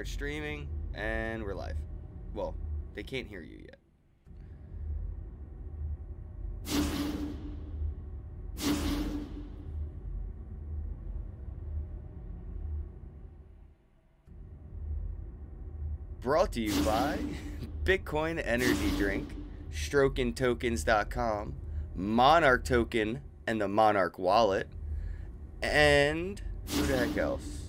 [0.00, 1.76] Start streaming, and we're live.
[2.32, 2.54] Well,
[2.94, 3.76] they can't hear you yet.
[16.22, 17.18] Brought to you by
[17.84, 19.28] Bitcoin Energy Drink,
[19.70, 21.54] StrokenTokens.com,
[21.94, 24.66] Monarch Token and the Monarch Wallet,
[25.60, 27.59] and who the heck else?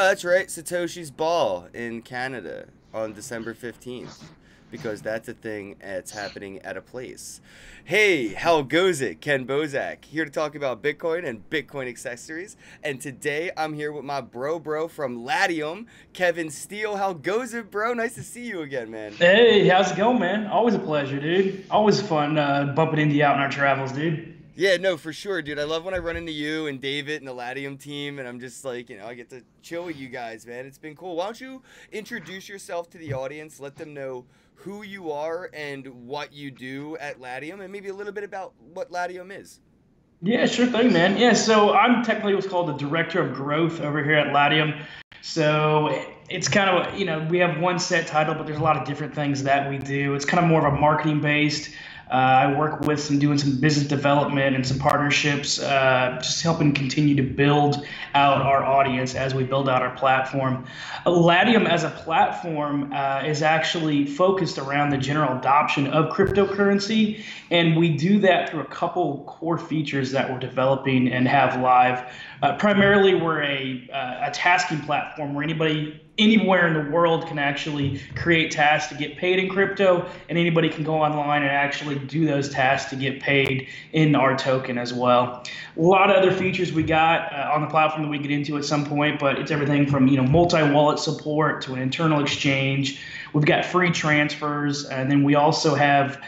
[0.00, 4.22] Oh, that's right, Satoshi's Ball in Canada on December 15th.
[4.70, 7.40] Because that's a thing that's happening at a place.
[7.84, 9.20] Hey, how goes it?
[9.20, 12.56] Kenn Bosak here to talk about Bitcoin and Bitcoin accessories.
[12.84, 16.96] And today I'm here with my bro bro from Latium, Kevin Steele.
[16.96, 17.92] How goes it, bro?
[17.92, 19.14] Nice to see you again, man.
[19.14, 20.46] Hey, how's it going, man?
[20.46, 21.64] Always a pleasure, dude.
[21.72, 24.37] Always fun uh, bumping into you out in our travels, dude.
[24.58, 25.60] Yeah, no, for sure, dude.
[25.60, 28.40] I love when I run into you and David and the Latium team, and I'm
[28.40, 30.66] just like, you know, I get to chill with you guys, man.
[30.66, 31.14] It's been cool.
[31.14, 31.62] Why don't you
[31.92, 33.60] introduce yourself to the audience?
[33.60, 34.24] Let them know
[34.56, 38.52] who you are and what you do at Latium, and maybe a little bit about
[38.74, 39.60] what Latium is.
[40.22, 41.16] Yeah, sure thing, man.
[41.16, 44.74] Yeah, so I'm technically what's called the director of growth over here at Latium.
[45.20, 48.76] So it's kind of, you know, we have one set title, but there's a lot
[48.76, 50.14] of different things that we do.
[50.14, 51.70] It's kind of more of a marketing based.
[52.10, 56.72] Uh, I work with some doing some business development and some partnerships, uh, just helping
[56.72, 60.64] continue to build out our audience as we build out our platform.
[61.04, 67.76] Latium as a platform uh, is actually focused around the general adoption of cryptocurrency, and
[67.76, 72.10] we do that through a couple core features that we're developing and have live.
[72.42, 77.38] Uh, primarily, we're a, uh, a tasking platform where anybody anywhere in the world can
[77.38, 81.98] actually create tasks to get paid in crypto, and anybody can go online and actually
[82.00, 85.44] do those tasks to get paid in our token as well.
[85.76, 88.56] A lot of other features we got uh, on the platform that we get into
[88.56, 93.00] at some point, but it's everything from you know multi-wallet support to an internal exchange.
[93.32, 96.20] We've got free transfers, and then we also have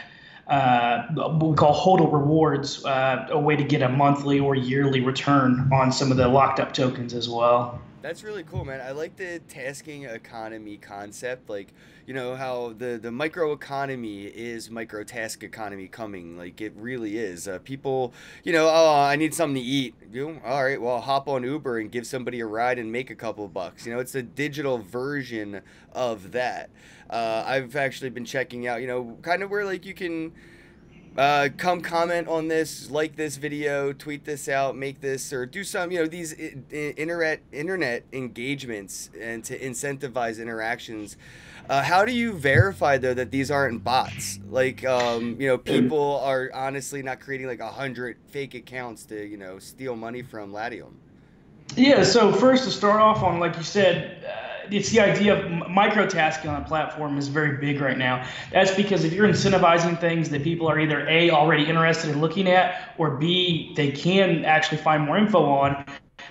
[0.51, 4.99] uh, what we call HODL rewards, uh, a way to get a monthly or yearly
[4.99, 7.81] return on some of the locked up tokens as well.
[8.01, 8.81] That's really cool, man.
[8.81, 11.49] I like the tasking economy concept.
[11.49, 11.71] Like,
[12.07, 16.35] you know, how the, the micro economy is micro task economy coming.
[16.35, 17.47] Like, it really is.
[17.47, 18.11] Uh, people,
[18.43, 19.93] you know, oh, I need something to eat.
[20.11, 23.15] You, all right, well, hop on Uber and give somebody a ride and make a
[23.15, 23.85] couple bucks.
[23.85, 25.61] You know, it's a digital version
[25.93, 26.71] of that.
[27.07, 30.33] Uh, I've actually been checking out, you know, kind of where like you can
[31.17, 35.63] uh, come comment on this, like this video, tweet this out, make this, or do
[35.63, 36.33] some, you know, these
[36.71, 41.17] internet internet engagements and to incentivize interactions.
[41.69, 44.39] Uh, how do you verify though that these aren't bots?
[44.49, 49.25] Like, um, you know, people are honestly not creating like a hundred fake accounts to,
[49.25, 50.97] you know, steal money from Latium.
[51.75, 52.03] Yeah.
[52.03, 54.23] So first to start off on, like you said.
[54.23, 54.37] Uh,
[54.71, 58.25] it's the idea of microtasking on a platform is very big right now.
[58.53, 62.47] That's because if you're incentivizing things that people are either A, already interested in looking
[62.47, 65.85] at, or B, they can actually find more info on,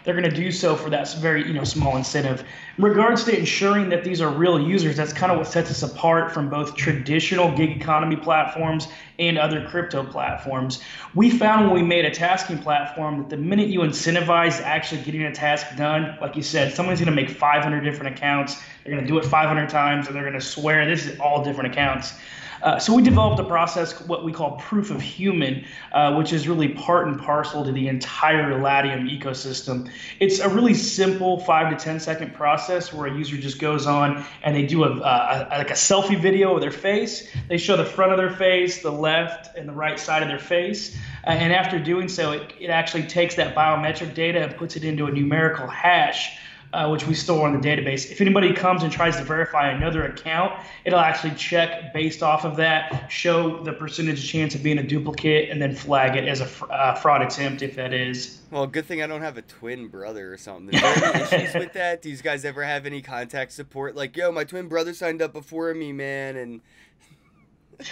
[0.04, 2.44] they're going to do so for that very you know small incentive.
[2.78, 5.82] In regards to ensuring that these are real users, that's kind of what sets us
[5.82, 8.88] apart from both traditional gig economy platforms
[9.18, 10.80] and other crypto platforms.
[11.14, 15.22] We found when we made a tasking platform that the minute you incentivize actually getting
[15.24, 18.62] a task done, like you said, someone's going to make 500 different accounts.
[18.84, 21.44] They're going to do it 500 times, and they're going to swear this is all
[21.44, 22.14] different accounts.
[22.62, 26.46] Uh, so we developed a process, what we call proof of human, uh, which is
[26.46, 29.90] really part and parcel to the entire Latium ecosystem.
[30.18, 34.24] It's a really simple five to ten second process where a user just goes on
[34.42, 37.30] and they do a, a, a like a selfie video of their face.
[37.48, 40.38] They show the front of their face, the left and the right side of their
[40.38, 40.96] face.
[41.26, 44.84] Uh, and after doing so, it, it actually takes that biometric data and puts it
[44.84, 46.38] into a numerical hash
[46.72, 48.10] uh, which we store in the database.
[48.10, 50.52] If anybody comes and tries to verify another account,
[50.84, 55.50] it'll actually check based off of that, show the percentage chance of being a duplicate,
[55.50, 58.40] and then flag it as a fr- uh, fraud attempt if that is.
[58.50, 60.74] Well, good thing I don't have a twin brother or something.
[60.74, 62.02] Is there any issues with that?
[62.02, 63.94] Do you guys ever have any contact support?
[63.94, 66.60] Like, yo, my twin brother signed up before me, man, and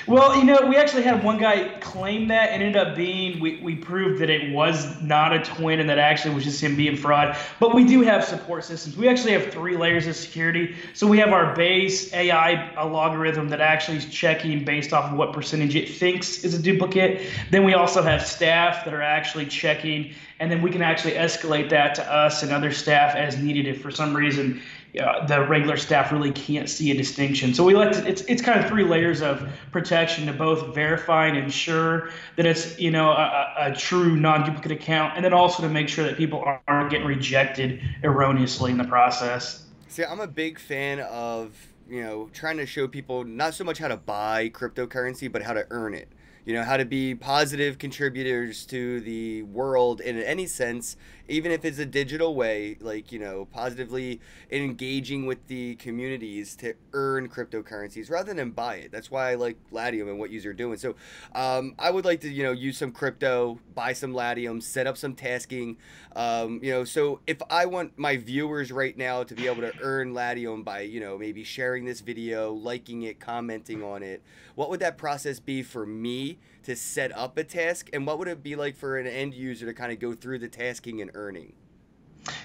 [0.07, 3.61] well, you know, we actually had one guy claim that and ended up being, we,
[3.61, 6.97] we proved that it was not a twin and that actually was just him being
[6.97, 7.37] fraud.
[7.61, 8.97] But we do have support systems.
[8.97, 10.77] We actually have three layers of security.
[10.95, 15.33] So we have our base AI algorithm that actually is checking based off of what
[15.33, 17.27] percentage it thinks is a duplicate.
[17.51, 21.71] Then we also have staff that are actually checking, and then we can actually escalate
[21.71, 24.63] that to us and other staff as needed if for some reason
[24.99, 27.55] uh, the regular staff really can't see a distinction.
[27.55, 31.37] So we like it's it's kind of three layers of protection to both verify and
[31.37, 35.89] ensure that it's you know a, a true non-duplicate account, and then also to make
[35.89, 39.67] sure that people aren't getting rejected erroneously in the process.
[39.89, 41.55] See, I'm a big fan of
[41.89, 45.53] you know trying to show people not so much how to buy cryptocurrency, but how
[45.53, 46.09] to earn it
[46.49, 50.97] you know how to be positive contributors to the world in any sense
[51.29, 54.21] even if it's a digital way like you know positively
[54.51, 58.93] engaging with the communities to earn cryptocurrencies rather than buy it.
[58.93, 60.79] That's why i like latium and what you're doing.
[60.79, 60.95] So
[61.35, 64.97] um, i would like to you know use some crypto buy some latium set up
[64.97, 65.77] some tasking.
[66.17, 69.73] Um, you know so if i want my viewers right now to be able to
[69.81, 74.23] earn latium by you know maybe sharing this video liking it commenting on it
[74.55, 76.39] what would that process be for me
[76.69, 79.65] to set up a task and what would it be like for an end user
[79.65, 81.55] to kind of go through the tasking and earning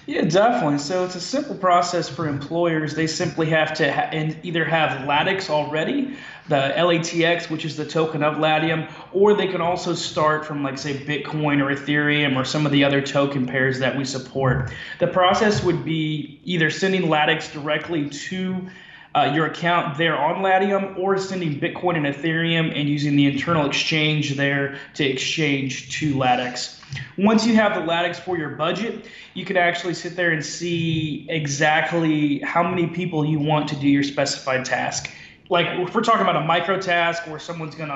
[0.06, 0.78] yeah, definitely.
[0.78, 2.94] So it's a simple process for employers.
[2.94, 4.08] They simply have to ha-
[4.42, 6.16] either have Latix already,
[6.48, 10.78] the LATX, which is the token of Latium, or they can also start from, like,
[10.78, 14.72] say, Bitcoin or Ethereum or some of the other token pairs that we support.
[15.00, 18.66] The process would be either sending Latix directly to
[19.14, 23.66] uh, your account there on Latium or sending Bitcoin and Ethereum and using the internal
[23.66, 26.80] exchange there to exchange to Latix.
[27.16, 31.26] Once you have the Latix for your budget, you can actually sit there and see
[31.28, 35.10] exactly how many people you want to do your specified task.
[35.50, 37.94] Like if we're talking about a micro task where someone's gonna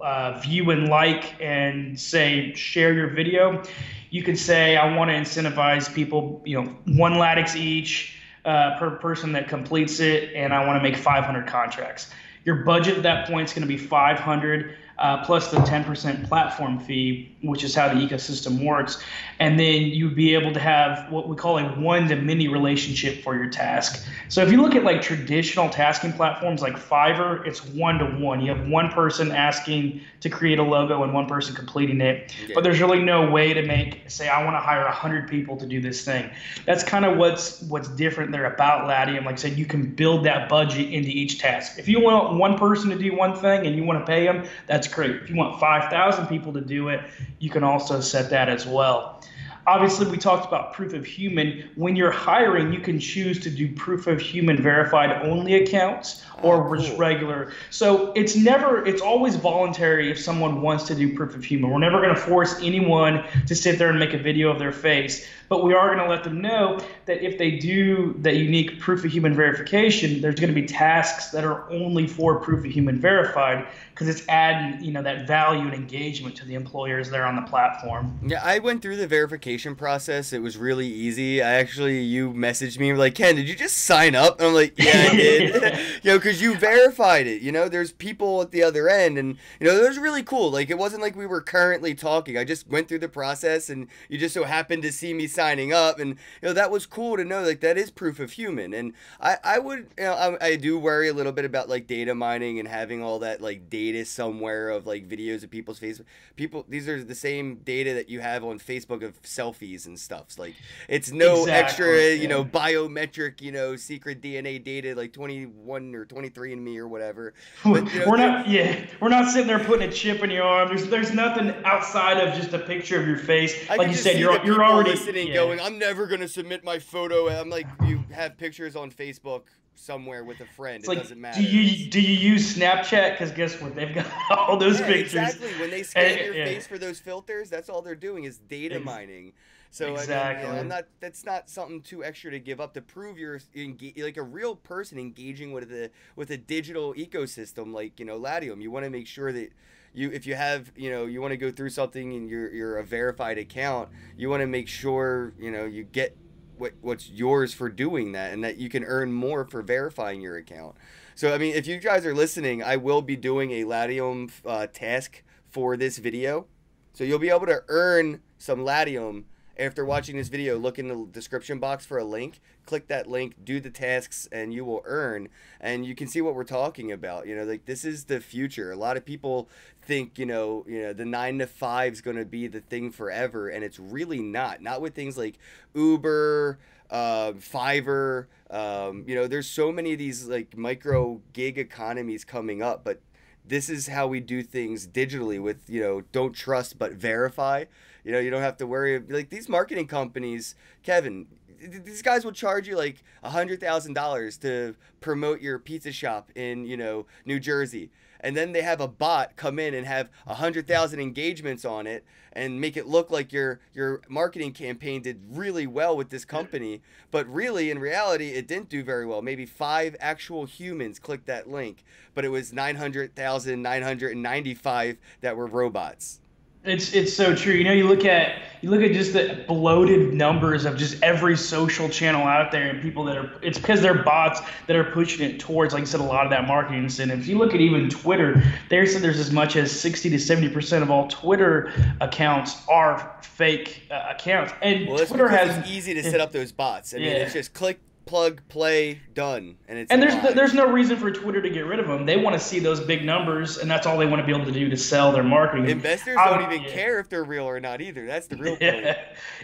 [0.00, 3.62] uh, view and like and say share your video,
[4.10, 8.90] you could say I want to incentivize people, you know, one Latix each uh, per
[8.92, 12.10] person that completes it, and I want to make 500 contracts.
[12.44, 16.78] Your budget at that point is going to be 500 uh, plus the 10% platform
[16.78, 19.02] fee, which is how the ecosystem works.
[19.40, 23.22] And then you'd be able to have what we call a one to many relationship
[23.22, 24.06] for your task.
[24.28, 28.40] So if you look at like traditional tasking platforms like Fiverr, it's one to one.
[28.40, 32.34] You have one person asking to create a logo and one person completing it.
[32.54, 35.66] But there's really no way to make, say, I want to hire 100 people to
[35.66, 36.30] do this thing.
[36.64, 39.24] That's kind of what's what's different there about Latium.
[39.24, 41.78] Like I said, you can build that budget into each task.
[41.78, 44.46] If you want one person to do one thing and you want to pay them,
[44.66, 45.16] that's that's great.
[45.16, 47.00] If you want 5,000 people to do it,
[47.38, 49.22] you can also set that as well.
[49.66, 51.70] Obviously, we talked about proof of human.
[51.74, 56.40] When you're hiring, you can choose to do proof of human verified only accounts ah,
[56.42, 56.98] or oh, cool.
[56.98, 57.52] regular.
[57.70, 61.70] So it's never, it's always voluntary if someone wants to do proof of human.
[61.70, 64.72] We're never going to force anyone to sit there and make a video of their
[64.72, 68.80] face, but we are going to let them know that if they do that unique
[68.80, 72.70] proof of human verification, there's going to be tasks that are only for proof of
[72.70, 77.24] human verified because it's adding you know that value and engagement to the employers there
[77.24, 78.18] on the platform.
[78.26, 80.32] Yeah, I went through the verification process.
[80.32, 81.40] It was really easy.
[81.42, 84.40] I actually you messaged me like Kenn, did you just sign up?
[84.40, 85.54] And I'm like, yeah, I did.
[86.02, 87.40] you know, because you verified it.
[87.40, 90.50] You know, there's people at the other end, and you know, it was really cool.
[90.50, 92.36] Like it wasn't like we were currently talking.
[92.36, 95.72] I just went through the process, and you just so happened to see me signing
[95.72, 97.42] up, and you know that was cool to know.
[97.42, 100.78] Like that is proof of human, and I I would you know I, I do
[100.78, 104.70] worry a little bit about like data mining and having all that like data somewhere
[104.70, 106.00] of like videos of people's face
[106.36, 110.38] people these are the same data that you have on facebook of selfies and stuff
[110.38, 110.54] like
[110.88, 112.22] it's no exactly, extra yeah.
[112.22, 117.34] you know biometric you know secret dna data like 21 or 23andMe or whatever
[117.64, 120.44] but, you know, we're not yeah we're not sitting there putting a chip in your
[120.44, 123.94] arm there's there's nothing outside of just a picture of your face I like you
[123.94, 124.96] said you're you're already
[125.28, 125.34] yeah.
[125.34, 129.42] going i'm never going to submit my photo i'm like you have pictures on facebook
[129.74, 130.76] somewhere with a friend.
[130.76, 131.40] It's it like, doesn't matter.
[131.40, 133.12] Do you do you use Snapchat?
[133.12, 133.74] Because guess what?
[133.74, 135.14] They've got all those yeah, pictures.
[135.14, 135.48] Exactly.
[135.60, 136.44] When they scan and, your yeah.
[136.44, 139.32] face for those filters, that's all they're doing is data mining.
[139.70, 140.46] So exactly.
[140.46, 140.84] I mean, I'm not.
[141.00, 144.54] That's not something too extra to give up to prove you're engage, like a real
[144.54, 148.60] person engaging with the with a digital ecosystem like you know Latium.
[148.60, 149.52] You want to make sure that
[149.94, 152.78] you if you have you know you want to go through something and you're you're
[152.78, 156.16] a verified account, you want to make sure you know you get
[156.58, 160.36] what what's yours for doing that and that you can earn more for verifying your
[160.36, 160.76] account.
[161.14, 164.66] So I mean, if you guys are listening, I will be doing a Latium uh,
[164.66, 166.46] task for this video.
[166.92, 169.26] So you'll be able to earn some Latium
[169.58, 172.40] after watching this video, look in the description box for a link.
[172.66, 175.28] Click that link, do the tasks, and you will earn.
[175.60, 177.26] And you can see what we're talking about.
[177.26, 178.72] You know, like this is the future.
[178.72, 179.48] A lot of people
[179.82, 182.90] think, you know, you know, the nine to five is going to be the thing
[182.90, 184.60] forever, and it's really not.
[184.60, 185.38] Not with things like
[185.74, 186.58] Uber,
[186.90, 188.26] uh, Fiverr.
[188.50, 193.00] Um, you know, there's so many of these like micro gig economies coming up, but
[193.46, 197.64] this is how we do things digitally with you know don't trust but verify
[198.04, 198.98] you know, you don't have to worry.
[199.00, 201.26] Like these marketing companies, Kevin,
[201.58, 206.30] these guys will charge you like a hundred thousand dollars to promote your pizza shop
[206.34, 210.10] in you know New Jersey, and then they have a bot come in and have
[210.26, 215.00] a hundred thousand engagements on it and make it look like your your marketing campaign
[215.00, 219.22] did really well with this company, but really in reality it didn't do very well.
[219.22, 221.84] Maybe five actual humans clicked that link,
[222.14, 226.20] but it was nine hundred thousand nine hundred and ninety five that were robots.
[226.64, 227.52] It's it's so true.
[227.52, 231.36] You know, you look at you look at just the bloated numbers of just every
[231.36, 235.28] social channel out there and people that are it's because they're bots that are pushing
[235.28, 237.60] it towards, like I said, a lot of that marketing And If You look at
[237.60, 241.70] even Twitter, they said there's as much as 60 to 70 percent of all Twitter
[242.00, 246.50] accounts are fake uh, accounts, and well, Twitter has it's easy to set up those
[246.50, 246.94] bots.
[246.94, 250.70] I mean, it's just click plug, play, done, and it's and there's no, there's no
[250.70, 252.06] reason for Twitter to get rid of them.
[252.06, 254.44] They want to see those big numbers, and that's all they want to be able
[254.46, 255.68] to do to sell their marketing.
[255.68, 256.70] Investors don't um, even yeah.
[256.70, 258.06] care if they're real or not either.
[258.06, 258.96] That's the real yeah, point.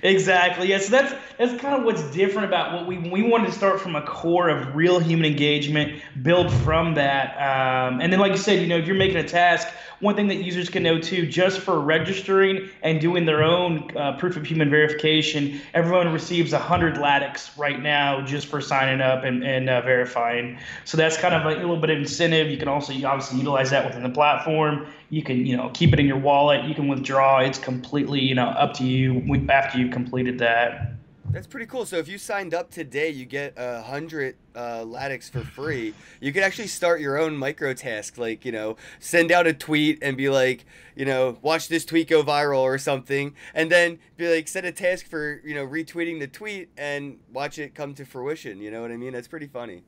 [0.03, 0.69] exactly.
[0.69, 0.79] Yeah.
[0.79, 3.97] So that's that's kind of what's different about what we we wanted to start from
[3.97, 8.61] a core of real human engagement, build from that, um, and then like you said,
[8.61, 9.69] you know, if you're making a task
[10.01, 14.17] one thing that users can know too, just for registering and doing their own uh,
[14.17, 19.45] proof of human verification, everyone receives 100 LATX right now just for signing up and,
[19.45, 20.59] and uh, verifying.
[20.87, 22.51] So that's kind of a, little bit of incentive.
[22.51, 24.87] You can also obviously utilize that within the platform.
[25.11, 26.65] You can, you know, keep it in your wallet.
[26.65, 27.41] You can withdraw.
[27.41, 30.90] It's completely, you know, up to you after you've completed that.
[31.33, 31.87] That's pretty cool.
[31.87, 35.95] So if you signed up today, you get a hundred uh, LATX for free.
[36.23, 40.01] You could actually start your own micro task, like you know, send out a tweet
[40.03, 44.35] and be like, you know, watch this tweet go viral or something, and then be
[44.35, 48.05] like, set a task for you know retweeting the tweet and watch it come to
[48.05, 48.61] fruition.
[48.61, 49.15] You know what I mean?
[49.15, 49.83] That's pretty funny.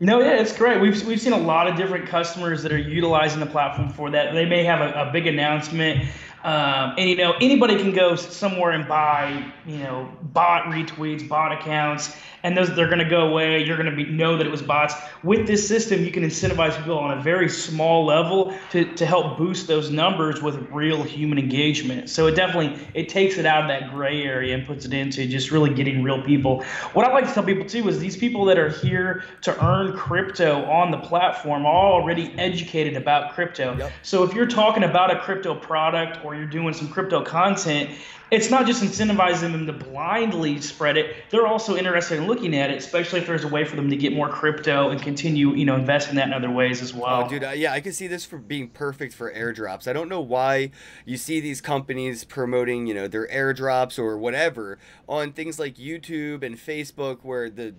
[0.00, 0.80] No, yeah, it's great.
[0.80, 4.34] We've we've seen a lot of different customers that are utilizing the platform for that.
[4.34, 6.04] They may have a, a big announcement
[6.44, 11.52] um, and you know anybody can go somewhere and buy you know bot retweets, bot
[11.52, 13.64] accounts, and those they're going to go away.
[13.64, 14.94] You're going to be know that it was bots.
[15.22, 19.38] With this system, you can incentivize people on a very small level to, to help
[19.38, 22.10] boost those numbers with real human engagement.
[22.10, 25.26] So it definitely it takes it out of that gray area and puts it into
[25.26, 26.62] just really getting real people.
[26.92, 29.96] What I like to tell people too is these people that are here to earn
[29.96, 33.76] crypto on the platform are already educated about crypto.
[33.76, 33.92] Yep.
[34.02, 37.90] So if you're talking about a crypto product or you're doing some crypto content,
[38.32, 41.16] it's not just incentivizing them to blindly spread it.
[41.28, 43.96] They're also interested in looking at it, especially if there's a way for them to
[43.96, 47.24] get more crypto and continue, you know, investing that in other ways as well.
[47.26, 49.86] Oh, dude, uh, yeah, I can see this for being perfect for airdrops.
[49.86, 50.70] I don't know why
[51.04, 56.42] you see these companies promoting, you know, their airdrops or whatever on things like YouTube
[56.42, 57.74] and Facebook where the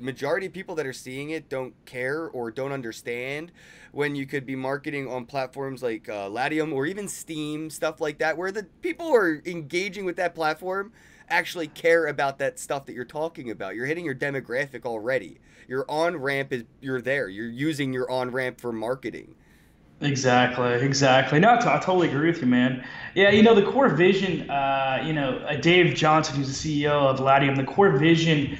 [0.00, 3.52] majority of people that are seeing it don't care or don't understand
[3.92, 8.18] when you could be marketing on platforms like uh, Latium or even Steem, stuff like
[8.18, 10.92] that, where the people who are engaging with that platform
[11.28, 13.74] actually care about that stuff that you're talking about.
[13.74, 15.38] You're hitting your demographic already.
[15.68, 17.28] Your on ramp is you're there.
[17.28, 19.34] You're using your on ramp for marketing.
[20.00, 21.38] Exactly, exactly.
[21.38, 22.84] No, I, t- I totally agree with you, man.
[23.14, 24.50] Yeah, you know the core vision.
[24.50, 28.58] Uh, you know, uh, Dave Johnson, who's the CEO of Latium, the core vision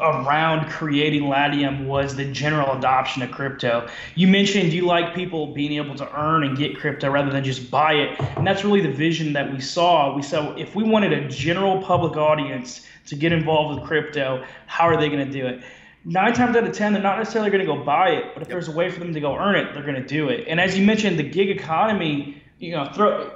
[0.00, 3.88] around creating Latium was the general adoption of crypto.
[4.14, 7.70] You mentioned you like people being able to earn and get crypto rather than just
[7.70, 8.20] buy it.
[8.36, 10.14] And that's really the vision that we saw.
[10.14, 14.88] We saw if we wanted a general public audience to get involved with crypto, how
[14.88, 15.62] are they going to do it?
[16.04, 18.48] Nine times out of ten, they're not necessarily going to go buy it, but if
[18.48, 18.54] yep.
[18.56, 20.46] there's a way for them to go earn it, they're going to do it.
[20.48, 23.30] And as you mentioned, the gig economy, you know, throw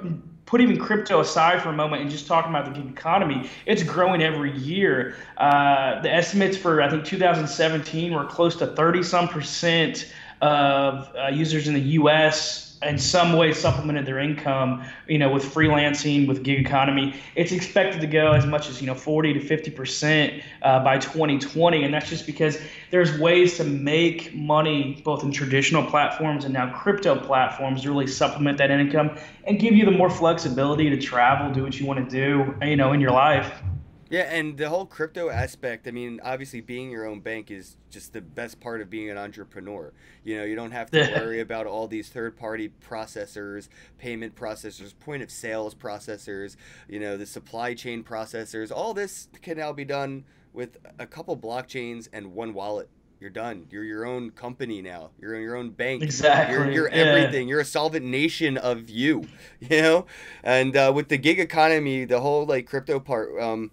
[0.47, 3.83] put even crypto aside for a moment and just talking about the gig economy, it's
[3.83, 5.15] growing every year.
[5.37, 10.11] Uh, the estimates for I think 2017 were close to 30 some percent
[10.41, 15.43] of uh, users in the U.S in some way supplemented their income, you know, with
[15.43, 17.15] freelancing, with gig economy.
[17.35, 20.99] It's expected to go as much as, you know, 40 to 50 percent uh, by
[20.99, 21.83] 2020.
[21.83, 22.59] And that's just because
[22.91, 28.07] there's ways to make money both in traditional platforms and now crypto platforms to really
[28.07, 32.07] supplement that income and give you the more flexibility to travel, do what you want
[32.07, 33.61] to do, you know, in your life.
[34.09, 38.13] Yeah, and the whole crypto aspect, I mean, obviously being your own bank is just
[38.13, 39.93] the best part of being an entrepreneur.
[40.23, 44.93] You know, you don't have to worry about all these third party processors, payment processors,
[44.97, 46.55] point of sales processors,
[46.87, 48.71] you know, the supply chain processors.
[48.71, 50.23] All this can now be done
[50.53, 52.89] with a couple blockchains and one wallet.
[53.19, 53.65] You're done.
[53.71, 55.09] You're your own company now.
[55.19, 56.03] You're your own bank.
[56.03, 56.55] Exactly.
[56.55, 56.95] You're, you're yeah.
[56.95, 57.47] everything.
[57.47, 59.27] You're a solvent nation of you.
[59.59, 60.05] You know,
[60.43, 63.71] and uh, with the gig economy, the whole like crypto part, um,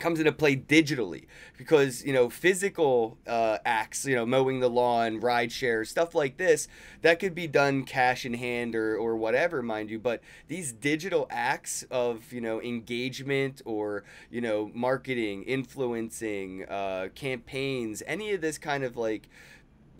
[0.00, 5.20] comes into play digitally because you know physical uh, acts you know mowing the lawn
[5.20, 6.68] ride share stuff like this
[7.02, 11.26] that could be done cash in hand or, or whatever mind you but these digital
[11.30, 18.58] acts of you know engagement or you know marketing influencing uh, campaigns any of this
[18.58, 19.28] kind of like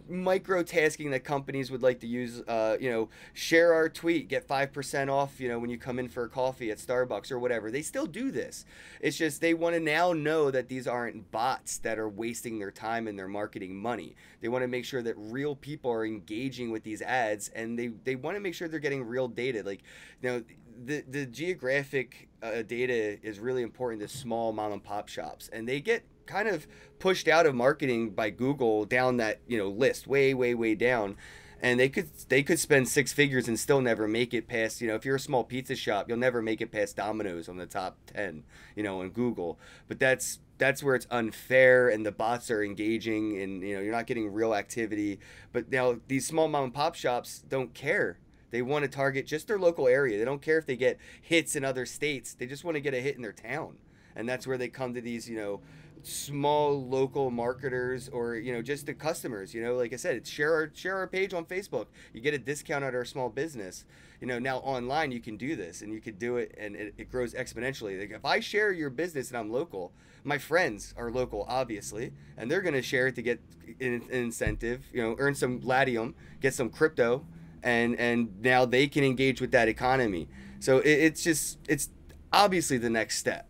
[0.09, 4.47] micro tasking that companies would like to use uh, you know share our tweet get
[4.47, 7.71] 5% off you know when you come in for a coffee at starbucks or whatever.
[7.71, 8.65] They still do this.
[9.01, 12.71] It's just they want to now know that these aren't bots that are wasting their
[12.71, 14.15] time and their marketing money.
[14.41, 17.89] They want to make sure that real people are engaging with these ads and they,
[18.05, 19.63] they want to make sure they're getting real data.
[19.65, 19.83] Like
[20.21, 20.45] you know
[20.85, 25.69] the, the geographic uh, data is really important to small mom and pop shops and
[25.69, 26.67] they get kind of
[26.99, 31.17] pushed out of marketing by Google down that you know list way way way down.
[31.61, 34.89] And they could they could spend six figures and still never make it past you
[34.89, 37.67] know if you're a small pizza shop you'll never make it past Domino's on the
[37.67, 38.43] top 10
[38.75, 39.59] you know on Google.
[39.89, 43.93] But that's that's where it's unfair and the bots are engaging and you know you're
[43.93, 45.19] not getting real activity.
[45.53, 48.19] But now these small mom and pop shops don't care.
[48.53, 50.19] They want to target just their local area.
[50.19, 52.35] They don't care if they get hits in other states.
[52.35, 53.79] They just want to get a hit in their town.
[54.15, 55.61] And that's where they come to these you know
[56.03, 60.29] small local marketers or you know just the customers you know like i said it's
[60.29, 61.87] share our share our page on facebook.
[62.13, 63.85] You get a discount at our small business.
[64.21, 66.95] You know now online you can do this and you can do it and it,
[66.99, 67.99] it grows exponentially.
[68.01, 69.93] Like if i share your business and i'm local
[70.25, 73.41] my friends are local obviously and they're going to share it to get
[73.81, 77.25] an, an incentive you know earn some latium get some crypto
[77.63, 80.29] and and now they can engage with that economy.
[80.61, 81.89] So it, it's just it's
[82.33, 83.49] obviously the next step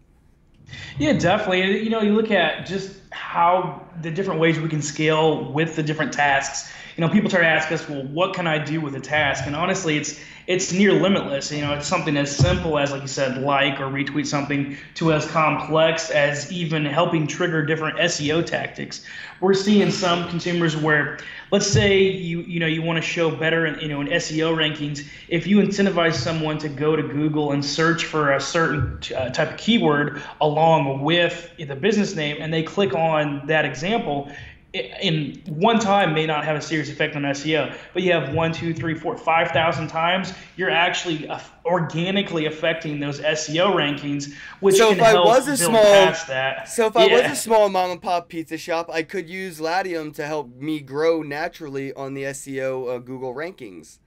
[0.99, 1.83] yeah, definitely.
[1.83, 5.83] You know, you look at just how the different ways we can scale with the
[5.83, 6.73] different tasks.
[6.97, 9.47] You know, people try to ask us, well, what can I do with a task?
[9.47, 11.53] And honestly, it's it's near limitless.
[11.53, 15.13] You know, it's something as simple as, like you said, like or retweet something, to
[15.13, 19.05] as complex as even helping trigger different SEO tactics.
[19.41, 21.19] We're seeing some consumers where,
[21.51, 24.55] let's say you you know you want to show better in you know in SEO
[24.57, 25.07] rankings.
[25.29, 29.53] If you incentivize someone to go to Google and search for a certain uh, type
[29.53, 34.31] of keyword along with the business name, and they click on that example,
[34.73, 38.52] in one time may not have a serious effect on SEO, but you have one,
[38.52, 41.29] two, three, four, five thousand times, you're actually
[41.64, 46.26] organically affecting those SEO rankings, which so can if help I was a small, past
[46.29, 46.69] that.
[46.69, 50.12] So if I was a small mom and pop pizza shop, I could use Latium
[50.12, 53.99] to help me grow naturally on the SEO uh, Google rankings.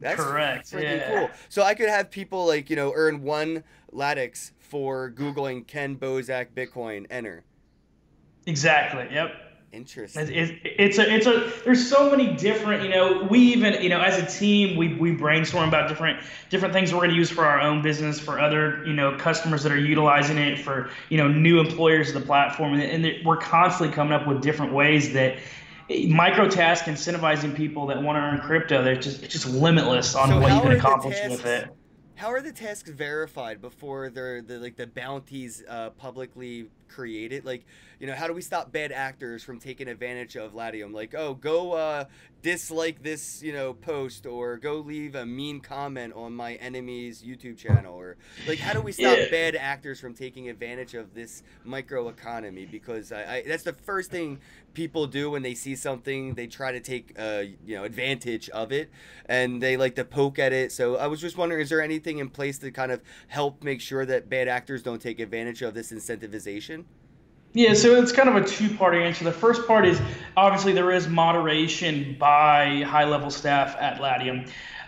[0.00, 0.72] That's correct.
[0.72, 1.20] Freaking yeah.
[1.20, 1.30] cool.
[1.48, 6.48] So I could have people like you know earn one Latix for googling Kenn Bosak
[6.54, 7.06] Bitcoin.
[7.10, 7.44] Enter.
[8.46, 9.08] Exactly.
[9.12, 9.45] Yep.
[9.76, 10.28] Interesting.
[10.32, 14.00] It's, it's a it's a there's so many different you know we even you know
[14.00, 17.44] as a team we we brainstorm about different different things we're going to use for
[17.44, 21.28] our own business for other you know customers that are utilizing it for you know
[21.28, 25.36] new employers of the platform and, and we're constantly coming up with different ways that
[25.90, 30.40] microtask incentivizing people that want to earn crypto they're just it's just limitless on so
[30.40, 31.68] what you can accomplish with it
[32.14, 37.44] how are the tasks verified before they're the like the bounties uh, publicly created?
[37.44, 37.64] Like,
[37.98, 40.92] you know, how do we stop bad actors from taking advantage of Latium?
[40.92, 42.04] Like, oh, go uh,
[42.42, 47.56] dislike this, you know, post or go leave a mean comment on my enemy's YouTube
[47.56, 49.30] channel or like, how do we stop yeah.
[49.30, 52.66] bad actors from taking advantage of this micro economy?
[52.66, 54.40] Because I, I, that's the first thing
[54.76, 58.70] people do when they see something they try to take uh, you know advantage of
[58.70, 58.90] it
[59.24, 62.18] and they like to poke at it so i was just wondering is there anything
[62.18, 65.72] in place to kind of help make sure that bad actors don't take advantage of
[65.72, 66.75] this incentivization
[67.56, 69.24] yeah, so it's kind of a two-part answer.
[69.24, 70.00] The first part is
[70.36, 74.46] obviously there is moderation by high-level staff at Latium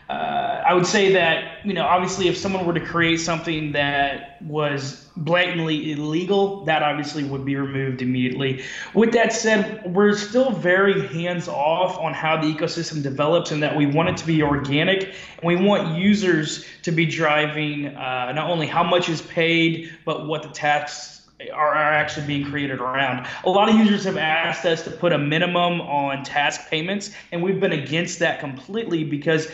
[0.08, 4.40] uh, I would say that you know obviously if someone were to create something that
[4.42, 8.62] was blatantly illegal, that obviously would be removed immediately.
[8.94, 13.76] With that said, we're still very hands off on how the ecosystem develops, and that
[13.76, 18.48] we want it to be organic, and we want users to be driving uh, not
[18.48, 21.17] only how much is paid, but what the tax
[21.52, 23.26] are, are actually being created around.
[23.44, 27.42] A lot of users have asked us to put a minimum on task payments, and
[27.42, 29.48] we've been against that completely because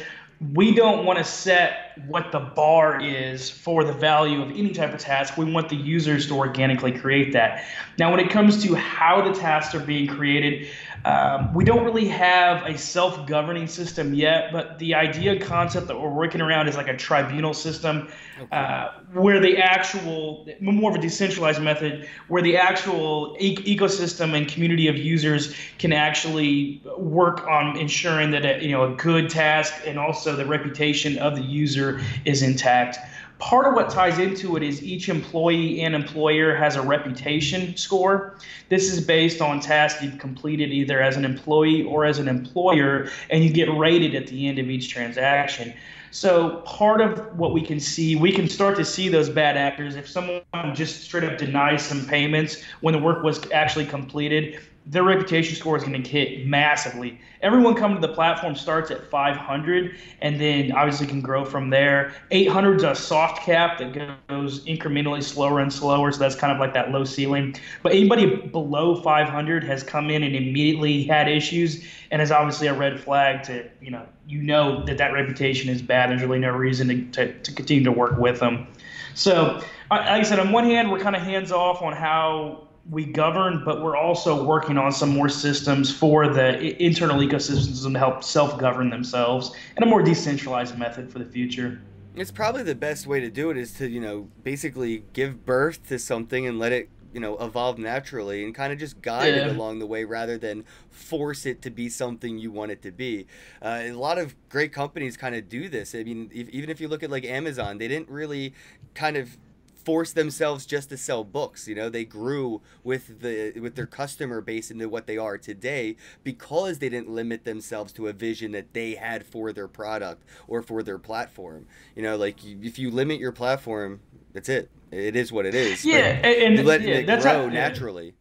[0.52, 4.92] we don't want to set what the bar is for the value of any type
[4.92, 5.38] of task.
[5.38, 7.64] We want the users to organically create that.
[7.98, 10.68] Now, when it comes to how the tasks are being created,
[11.04, 16.00] um, we don't really have a self governing system yet, but the idea concept that
[16.00, 18.08] we're working around is like a tribunal system
[18.40, 18.56] okay.
[18.56, 24.48] uh, where the actual, more of a decentralized method, where the actual e- ecosystem and
[24.48, 29.74] community of users can actually work on ensuring that a, you know a good task
[29.84, 32.98] and also the reputation of the user is intact
[33.44, 38.38] part of what ties into it is each employee and employer has a reputation score.
[38.70, 43.10] This is based on tasks you've completed either as an employee or as an employer,
[43.28, 45.74] and you get rated at the end of each transaction.
[46.10, 49.94] So part of what we can see, we can start to see those bad actors.
[49.94, 50.40] If someone
[50.72, 55.76] just straight up denies some payments when the work was actually completed, their reputation score
[55.76, 57.18] is going to hit massively.
[57.40, 62.14] Everyone coming to the platform starts at 500 and then obviously can grow from there.
[62.30, 66.58] 800 is a soft cap that goes incrementally slower and slower, so that's kind of
[66.58, 67.56] like that low ceiling.
[67.82, 72.74] But anybody below 500 has come in and immediately had issues and is obviously a
[72.74, 76.10] red flag to, you know, you know that that reputation is bad.
[76.10, 78.66] There's really no reason to, to, to continue to work with them.
[79.14, 83.06] So, like I said, on one hand, we're kind of hands off on how we
[83.06, 88.22] govern, but we're also working on some more systems for the internal ecosystems to help
[88.22, 91.80] self-govern themselves and a more decentralized method for the future.
[92.14, 95.88] It's probably the best way to do it is to, you know, basically give birth
[95.88, 99.46] to something and let it, you know, evolve naturally and kind of just guide yeah.
[99.46, 102.92] it along the way rather than force it to be something you want it to
[102.92, 103.26] be.
[103.62, 105.94] Uh, a lot of great companies kind of do this.
[105.94, 108.54] I mean, if, even if you look at like Amazon, they didn't really
[108.94, 109.36] kind of
[109.84, 111.68] force themselves just to sell books.
[111.68, 115.96] You know, they grew with the with their customer base into what they are today
[116.22, 120.62] because they didn't limit themselves to a vision that they had for their product or
[120.62, 121.66] for their platform.
[121.94, 124.00] You know, like if you limit your platform,
[124.32, 124.70] that's it.
[124.90, 125.84] It is what it is.
[125.84, 128.14] Yeah, and, you let yeah, it grow how, naturally.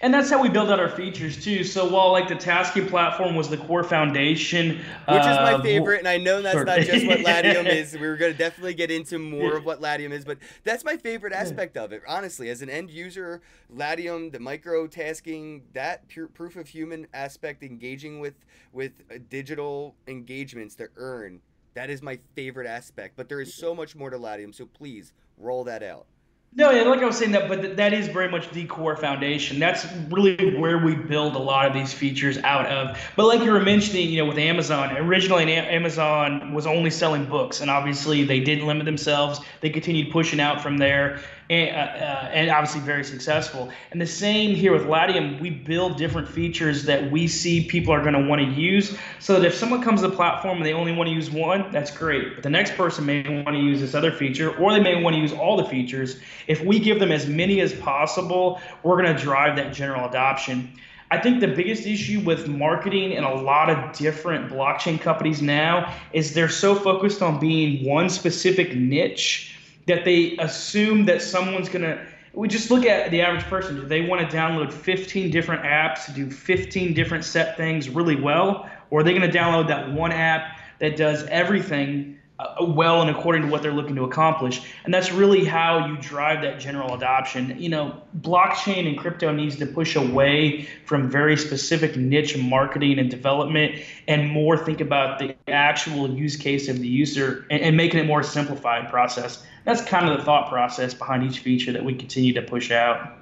[0.00, 1.64] And that's how we build out our features too.
[1.64, 5.62] So while like the tasking platform was the core foundation, which uh, is my uh,
[5.62, 7.92] favorite, and I know that's not just what Latium is.
[7.94, 10.96] We are going to definitely get into more of what Latium is, but that's my
[10.96, 12.02] favorite aspect of it.
[12.06, 17.62] Honestly, as an end user, Latium, the micro tasking, that pure proof of human aspect,
[17.62, 18.34] engaging with
[18.72, 21.40] with uh, digital engagements to earn,
[21.74, 23.16] that is my favorite aspect.
[23.16, 26.06] But there is so much more to Latium, so please roll that out.
[26.52, 29.60] No, yeah, like I was saying that, but that is very much the core foundation.
[29.60, 32.98] That's really where we build a lot of these features out of.
[33.14, 37.60] But like you were mentioning, you know, with Amazon, originally Amazon was only selling books,
[37.60, 39.40] and obviously they didn't limit themselves.
[39.60, 43.70] They continued pushing out from there and, uh, uh, and obviously very successful.
[43.90, 48.00] And the same here with Latium, we build different features that we see people are
[48.00, 50.72] going to want to use, so that if someone comes to the platform and they
[50.72, 52.36] only want to use one, that's great.
[52.36, 55.14] But the next person may want to use this other feature, or they may want
[55.16, 56.20] to use all the features.
[56.46, 60.72] If we give them as many as possible, we're going to drive that general adoption.
[61.12, 65.92] I think the biggest issue with marketing and a lot of different blockchain companies now
[66.12, 69.49] is they're so focused on being one specific niche
[69.90, 73.82] that they assume that someone's going to we just look at the average person do
[73.86, 78.70] they want to download 15 different apps to do 15 different set things really well
[78.90, 83.10] or are they going to download that one app that does everything uh, well and
[83.10, 84.62] according to what they're looking to accomplish.
[84.84, 87.54] And that's really how you drive that general adoption.
[87.58, 93.10] You know, blockchain and crypto needs to push away from very specific niche marketing and
[93.10, 98.00] development and more think about the actual use case of the user and, and making
[98.00, 99.44] it more simplified process.
[99.64, 103.16] That's kind of the thought process behind each feature that we continue to push out.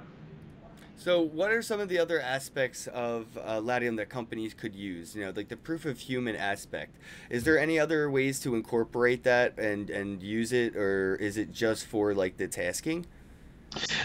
[0.99, 5.15] So, what are some of the other aspects of uh, Latium that companies could use?
[5.15, 6.97] You know, like the proof of human aspect.
[7.29, 11.53] Is there any other ways to incorporate that and and use it, or is it
[11.53, 13.05] just for like the tasking?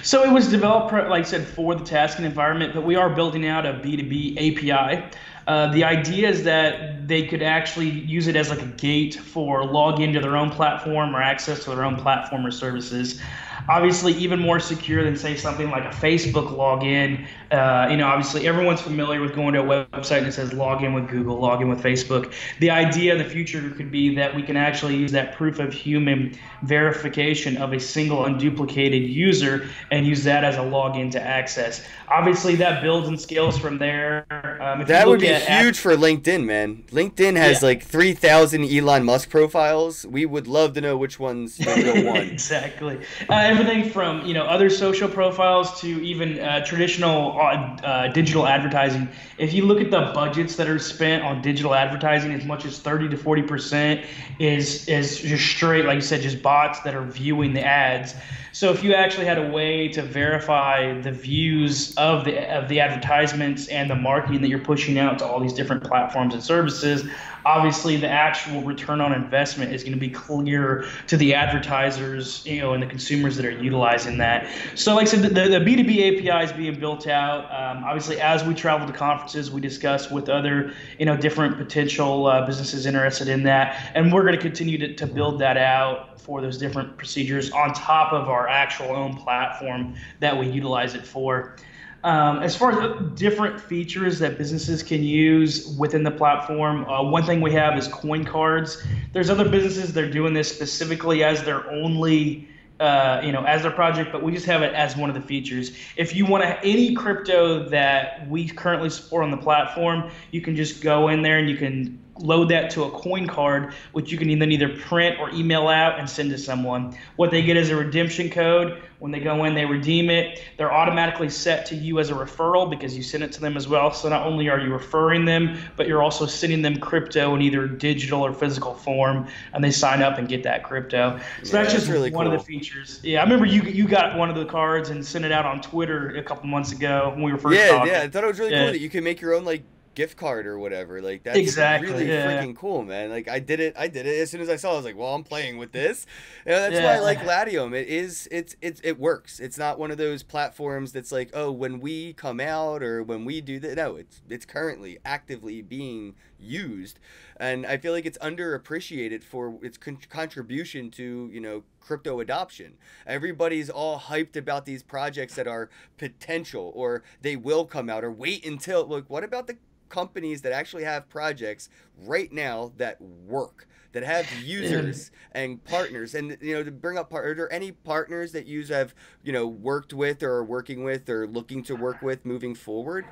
[0.02, 3.46] So it was developed, like I said, for the tasking environment, but we are building
[3.46, 5.10] out a B2B API.
[5.46, 9.62] Uh, the idea is that they could actually use it as like a gate for
[9.62, 13.20] login to their own platform or access to their own platform or services
[13.68, 17.26] obviously even more secure than say something like a Facebook login.
[17.54, 20.92] Uh, you know, obviously everyone's familiar with going to a website and it says login
[20.92, 22.32] with Google, login with Facebook.
[22.58, 25.72] The idea in the future could be that we can actually use that proof of
[25.72, 31.86] human verification of a single unduplicated user and use that as a login to access.
[32.08, 34.26] Obviously, that builds and scales from there.
[34.60, 36.84] Um, that would be huge for LinkedIn, man.
[36.90, 37.68] LinkedIn has yeah.
[37.68, 40.04] like 3,000 Elon Musk profiles.
[40.06, 42.16] We would love to know which one's the real one.
[42.16, 42.98] exactly.
[43.28, 48.46] Uh, everything from you know other social profiles to even uh, traditional uh, uh, digital
[48.46, 49.08] advertising.
[49.38, 52.78] If you look at the budgets that are spent on digital advertising, as much as
[52.78, 54.06] 30 to 40 percent
[54.38, 58.14] is is just straight, like you said, just bots that are viewing the ads.
[58.52, 62.80] So if you actually had a way to verify the views of the of the
[62.80, 67.04] advertisements and the marketing that you're pushing out to all these different platforms and services,
[67.46, 72.60] obviously the actual return on investment is going to be clear to the advertisers, you
[72.60, 74.48] know, and the consumers that are utilizing that.
[74.74, 77.44] So, like I said, the, the B2B API is being built out.
[77.44, 82.26] Um, obviously, as we travel to conferences, we discuss with other, you know, different potential
[82.26, 86.20] uh, businesses interested in that, and we're going to continue to, to build that out
[86.20, 91.06] for those different procedures on top of our actual own platform that we utilize it
[91.06, 91.56] for.
[92.04, 97.22] Um, as far as different features that businesses can use within the platform, uh, one
[97.22, 98.84] thing we have is coin cards.
[99.14, 102.46] There's other businesses that are doing this specifically as their only,
[102.78, 105.22] uh, you know, as their project, but we just have it as one of the
[105.22, 105.74] features.
[105.96, 110.82] If you want any crypto that we currently support on the platform, you can just
[110.82, 114.38] go in there and you can load that to a coin card, which you can
[114.38, 116.96] then either print or email out and send to someone.
[117.16, 118.82] What they get is a redemption code.
[119.04, 120.40] When they go in, they redeem it.
[120.56, 123.68] They're automatically set to you as a referral because you send it to them as
[123.68, 123.92] well.
[123.92, 127.68] So not only are you referring them, but you're also sending them crypto in either
[127.68, 131.20] digital or physical form, and they sign up and get that crypto.
[131.42, 132.34] So yeah, that's just really one cool.
[132.34, 133.00] of the features.
[133.02, 135.60] Yeah, I remember you you got one of the cards and sent it out on
[135.60, 137.92] Twitter a couple months ago when we were first yeah, talking.
[137.92, 138.64] Yeah, I thought it was really yeah.
[138.64, 141.00] cool that you can make your own like gift card or whatever.
[141.00, 142.42] Like that's exactly, really yeah.
[142.42, 143.10] freaking cool, man.
[143.10, 144.70] Like I did it, I did it as soon as I saw.
[144.70, 146.06] it, I was like, well, I'm playing with this.
[146.46, 146.84] Know, that's yeah.
[146.84, 147.74] why I like Latium.
[147.74, 149.40] It is, it's, it's, it works.
[149.40, 153.24] It's not one of those platforms that's like, oh, when we come out or when
[153.24, 153.76] we do that.
[153.76, 156.98] No, it's, it's currently actively being used,
[157.36, 162.74] and I feel like it's underappreciated for its con- contribution to you know crypto adoption.
[163.06, 168.12] Everybody's all hyped about these projects that are potential or they will come out or
[168.12, 168.86] wait until.
[168.86, 171.68] Look, what about the companies that actually have projects
[172.02, 177.10] right now that work that have users and partners and you know to bring up
[177.10, 180.82] part are there any partners that you have you know worked with or are working
[180.82, 183.04] with or looking to work with moving forward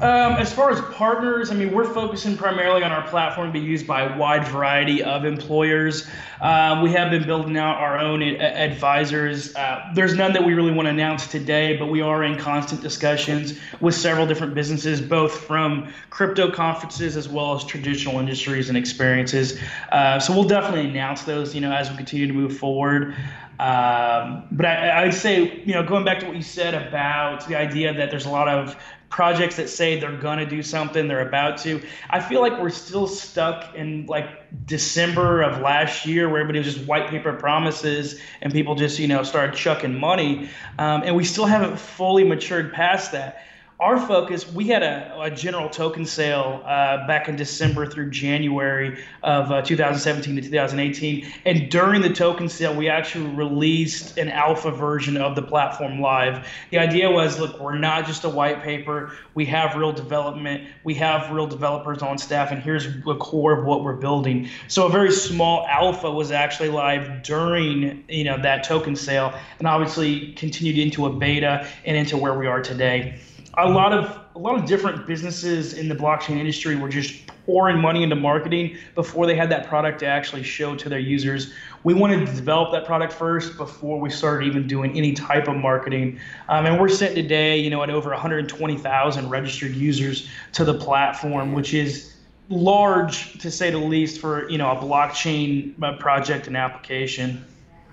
[0.00, 3.64] um, as far as partners, I mean, we're focusing primarily on our platform to be
[3.64, 6.08] used by a wide variety of employers.
[6.40, 9.54] Uh, we have been building out our own advisors.
[9.54, 12.80] Uh, there's none that we really want to announce today, but we are in constant
[12.80, 18.76] discussions with several different businesses, both from crypto conferences as well as traditional industries and
[18.76, 19.60] experiences.
[19.92, 23.14] Uh, so we'll definitely announce those, you know, as we continue to move forward.
[23.60, 27.54] Um, but I, I'd say, you know, going back to what you said about the
[27.54, 28.76] idea that there's a lot of
[29.14, 31.80] projects that say they're going to do something, they're about to.
[32.10, 34.26] I feel like we're still stuck in like
[34.66, 39.06] December of last year where everybody was just white paper promises and people just, you
[39.06, 40.50] know, started chucking money.
[40.80, 43.44] Um, and we still haven't fully matured past that
[43.84, 48.98] our focus, we had a, a general token sale uh, back in December through January
[49.22, 51.30] of uh, 2017 to 2018.
[51.44, 56.48] And during the token sale, we actually released an alpha version of the platform live.
[56.70, 60.94] The idea was look, we're not just a white paper, we have real development, we
[60.94, 64.48] have real developers on staff, and here's the core of what we're building.
[64.66, 69.68] So a very small alpha was actually live during you know that token sale, and
[69.68, 73.20] obviously continued into a beta and into where we are today
[73.58, 77.78] a lot of a lot of different businesses in the blockchain industry were just pouring
[77.78, 81.52] money into marketing before they had that product to actually show to their users.
[81.84, 85.56] We wanted to develop that product first before we started even doing any type of
[85.56, 86.18] marketing.
[86.48, 91.52] Um, and we're sitting today, you know, at over 120,000 registered users to the platform,
[91.52, 92.14] which is
[92.48, 97.44] large to say the least for you know a blockchain uh, project and application.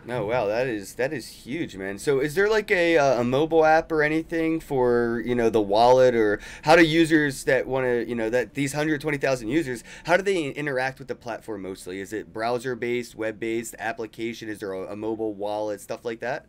[0.03, 1.99] No, oh, wow, that is that is huge, man.
[1.99, 5.61] So, is there like a uh, a mobile app or anything for you know the
[5.61, 9.49] wallet, or how do users that want to you know that these hundred twenty thousand
[9.49, 11.99] users, how do they interact with the platform mostly?
[11.99, 14.49] Is it browser based, web based, application?
[14.49, 16.47] Is there a, a mobile wallet, stuff like that?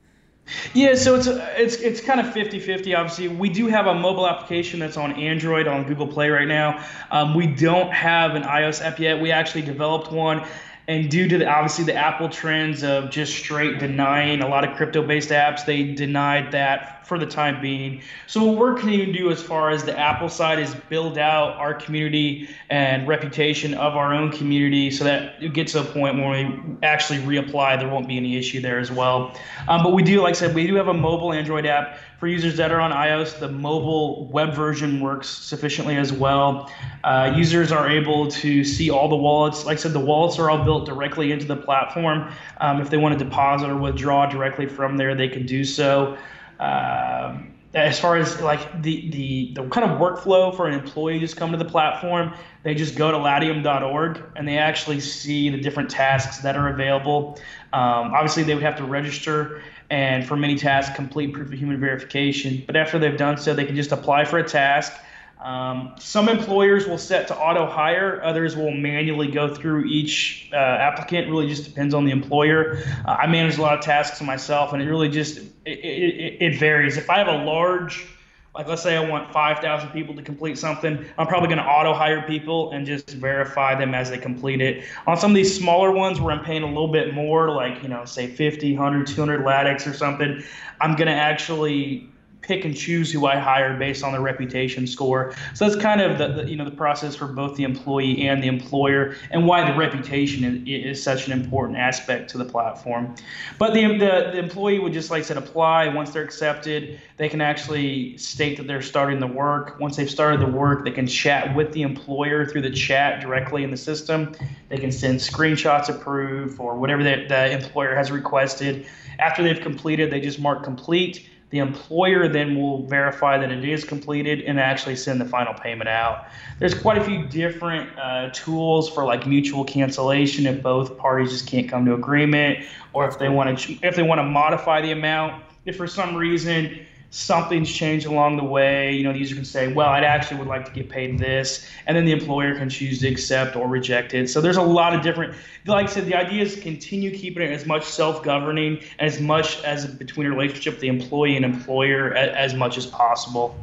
[0.75, 2.97] Yeah, so it's it's it's kind of 50-50.
[2.97, 6.85] Obviously, we do have a mobile application that's on Android on Google Play right now.
[7.11, 9.21] Um, we don't have an iOS app yet.
[9.21, 10.45] We actually developed one
[10.88, 14.77] and due to the, obviously the Apple trends of just straight denying a lot of
[14.77, 18.01] crypto based apps, they denied that for the time being.
[18.27, 21.57] So what we're continuing to do as far as the Apple side is build out
[21.57, 26.16] our community and reputation of our own community so that it gets to a point
[26.16, 29.37] where we actually reapply, there won't be any issue there as well.
[29.68, 32.29] Um, but we do, like I said, we do have a mobile Android app for
[32.29, 33.37] users that are on iOS.
[33.37, 36.71] The mobile web version works sufficiently as well.
[37.03, 39.65] Uh, users are able to see all the wallets.
[39.65, 42.33] Like I said, the wallets are all built directly into the platform.
[42.59, 46.17] Um, if they want to deposit or withdraw directly from there, they can do so.
[46.61, 51.37] Um, as far as like the, the the kind of workflow for an employee just
[51.37, 55.91] come to the platform, they just go to latium.org and they actually see the different
[55.91, 57.41] tasks that are available.
[57.73, 61.79] Um, obviously, they would have to register and for many tasks, complete proof of human
[61.79, 62.63] verification.
[62.67, 64.91] But after they've done so, they can just apply for a task.
[65.39, 70.57] Um, some employers will set to auto hire, others will manually go through each uh,
[70.57, 71.29] applicant.
[71.29, 72.83] Really just depends on the employer.
[73.05, 76.59] Uh, I manage a lot of tasks myself, and it really just it, it, it
[76.59, 76.97] varies.
[76.97, 78.07] If I have a large
[78.55, 81.95] like let's say I want 5,000 people to complete something, I'm probably going to auto
[81.95, 84.85] hire people and just verify them as they complete it.
[85.07, 87.88] On some of these smaller ones where I'm paying a little bit more, like, you
[87.88, 90.43] know, say 50, 100, 200 LATX or something,
[90.83, 92.12] I'm going to actually
[92.43, 95.35] pick and choose who I hire based on their reputation score.
[95.55, 98.43] So that's kind of the, the, you know the process for both the employee and
[98.43, 103.15] the employer, and why the reputation is, is such an important aspect to the platform.
[103.59, 107.01] But the, the, the employee would just like I said apply once they're accepted.
[107.17, 109.79] They can actually state that they're starting the work.
[109.79, 113.63] Once they've started the work, they can chat with the employer through the chat directly
[113.63, 114.35] in the system.
[114.69, 118.87] They can send screenshots of proof or whatever the, the employer has requested.
[119.21, 123.85] After they've completed, they just mark complete the employer then will verify that it is
[123.85, 126.27] completed and actually send the final payment out.
[126.59, 131.47] There's quite a few different uh, tools for like mutual cancellation if both parties just
[131.47, 134.93] can't come to agreement, or if they want to if they want to modify the
[134.93, 135.45] amount.
[135.67, 138.92] If for some reason something's changed along the way.
[138.92, 141.68] You know, the user can say, well, I'd actually would like to get paid this.
[141.87, 144.31] And then the employer can choose to accept or reject it.
[144.31, 145.35] So there's a lot of different,
[145.66, 149.62] like I said, the idea is continue keeping it as much self-governing and as much
[149.62, 153.55] as between a relationship the employee and employer as, as much as possible.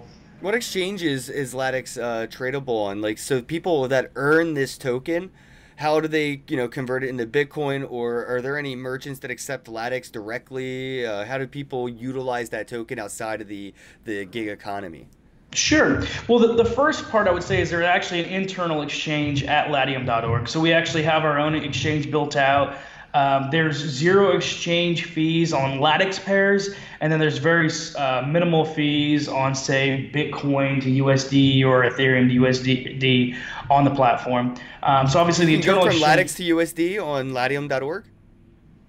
[0.41, 3.01] What exchanges is LATX uh, tradable on?
[3.01, 5.31] Like, so people that earn this token,
[5.79, 9.31] how do they you know convert it into bitcoin or are there any merchants that
[9.31, 14.47] accept LATX directly uh, how do people utilize that token outside of the the gig
[14.47, 15.07] economy
[15.51, 16.03] Sure.
[16.27, 19.71] Well, the, the first part I would say is there's actually an internal exchange at
[19.71, 20.47] latium.org.
[20.47, 22.77] So we actually have our own exchange built out.
[23.13, 26.69] Um, there's zero exchange fees on LATX pairs,
[27.01, 32.39] and then there's very uh, minimal fees on, say, Bitcoin to USD or Ethereum to
[32.41, 33.37] USD
[33.69, 34.55] on the platform.
[34.83, 38.05] Um, so obviously the you internal go from LATX to USD on Latium.org.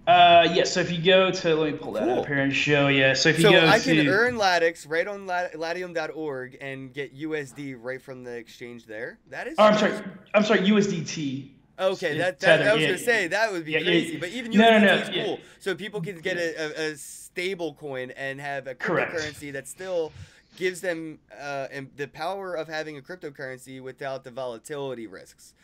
[0.06, 0.56] Uh, yes.
[0.56, 2.20] Yeah, so if you go to let me pull that cool.
[2.20, 3.14] up here and show you.
[3.14, 7.16] So if you so go I to, can earn LATX right on Latium.org and get
[7.16, 9.20] USD right from the exchange there.
[9.28, 9.54] That is.
[9.58, 10.02] Oh, I'm sorry.
[10.34, 10.60] I'm sorry.
[10.60, 11.50] USDT.
[11.80, 14.28] Okay, that, that, that I was yeah, gonna say that would be yeah, crazy, but
[14.28, 15.40] even USDT no, no, no, is cool.
[15.60, 20.12] So people can get a, a, stable coin and have a cryptocurrency that still
[20.56, 25.54] gives them uh, the power of having a cryptocurrency without the volatility risks.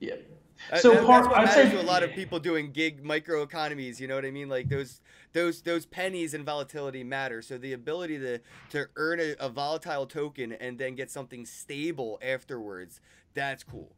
[0.00, 0.14] Yeah.
[0.80, 3.42] So that, part, that's what I'd say to a lot of people doing gig micro
[3.42, 4.00] economies.
[4.00, 4.48] You know what I mean?
[4.48, 5.00] Like those
[5.32, 7.42] those those pennies and volatility matter.
[7.42, 12.18] So the ability to to earn a, a volatile token and then get something stable
[12.22, 13.00] afterwards,
[13.34, 13.92] that's cool.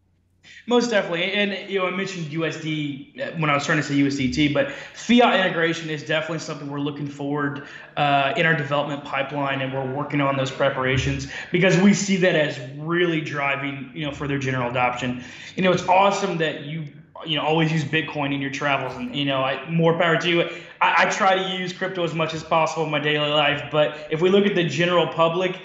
[0.66, 3.94] Most definitely, and you know, I mentioned USD uh, when I was trying to say
[3.94, 9.60] USDT, but fiat integration is definitely something we're looking forward uh, in our development pipeline,
[9.60, 14.12] and we're working on those preparations because we see that as really driving, you know,
[14.12, 15.24] further general adoption.
[15.56, 16.86] You know, it's awesome that you
[17.26, 20.28] you know always use Bitcoin in your travels, and you know, I, more power to
[20.28, 20.42] you.
[20.80, 23.96] I, I try to use crypto as much as possible in my daily life, but
[24.10, 25.56] if we look at the general public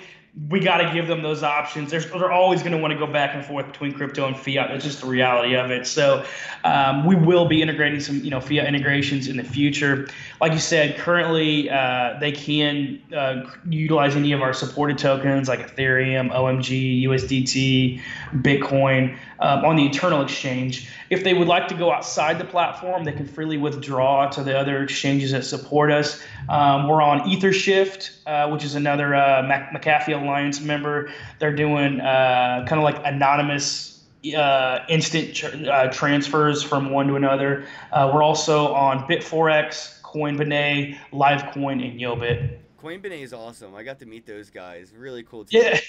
[0.50, 1.92] we got to give them those options.
[1.92, 4.68] They're, they're always going to want to go back and forth between crypto and fiat.
[4.70, 5.88] That's just the reality of it.
[5.88, 6.26] So
[6.66, 10.10] um, we will be integrating some, you know, fiat integrations in the future.
[10.42, 15.74] Like you said, currently uh, they can uh, utilize any of our supported tokens like
[15.74, 18.02] Ethereum, OMG, USDT,
[18.42, 20.90] Bitcoin um, on the internal exchange.
[21.10, 24.58] If they would like to go outside the platform, they can freely withdraw to the
[24.58, 26.22] other exchanges that support us.
[26.50, 31.12] Um, we're on EtherShift, uh, which is another uh, McAfee Alliance member.
[31.40, 37.16] They're doing uh, kind of like anonymous uh, instant tr- uh, transfers from one to
[37.16, 37.66] another.
[37.92, 42.58] Uh, we're also on BitForex, Coinbene, Livecoin, and Yobit.
[42.82, 43.76] Coinbene is awesome.
[43.76, 44.94] I got to meet those guys.
[44.96, 45.46] Really cool.
[45.46, 45.64] Team.
[45.64, 45.80] Yeah.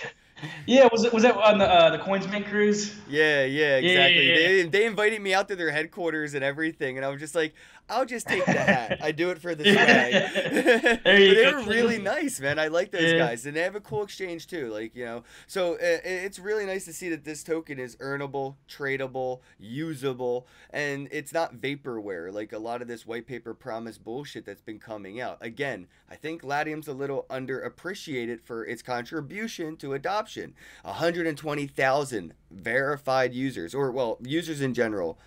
[0.67, 2.95] Yeah, was it was that on the uh, the Coinsmint cruise?
[3.09, 4.29] Yeah, yeah, exactly.
[4.29, 4.63] Yeah, yeah, yeah.
[4.63, 7.55] They, they invited me out to their headquarters and everything, and I was just like,
[7.89, 8.99] I'll just take the hat.
[9.01, 11.01] I do it for the swag.
[11.05, 12.59] but they were really nice, man.
[12.59, 14.71] I like those guys, and they have a cool exchange too.
[14.73, 17.97] Like you know, so uh, it, it's really nice to see that this token is
[17.97, 23.99] earnable, tradable, usable, and it's not vaporware like a lot of this white paper promise
[23.99, 25.39] bullshit that's been coming out.
[25.41, 30.55] Again, I think Latium's a little underappreciated for its contribution to adoption.
[30.83, 35.19] 120,000 verified users, or well, users in general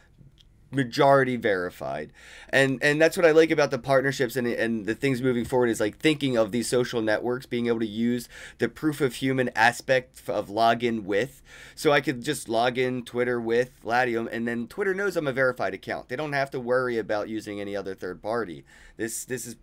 [0.72, 2.12] majority verified.
[2.50, 5.70] And and that's what i like about the partnerships and and the things moving forward
[5.70, 9.50] is like thinking of these social networks being able to use the proof of human
[9.56, 11.42] aspect of login with.
[11.76, 15.34] So i could just log in twitter with latium and then twitter knows i'm a
[15.34, 16.10] verified account.
[16.10, 18.64] They don't have to worry about using any other third party.
[18.98, 19.56] This this is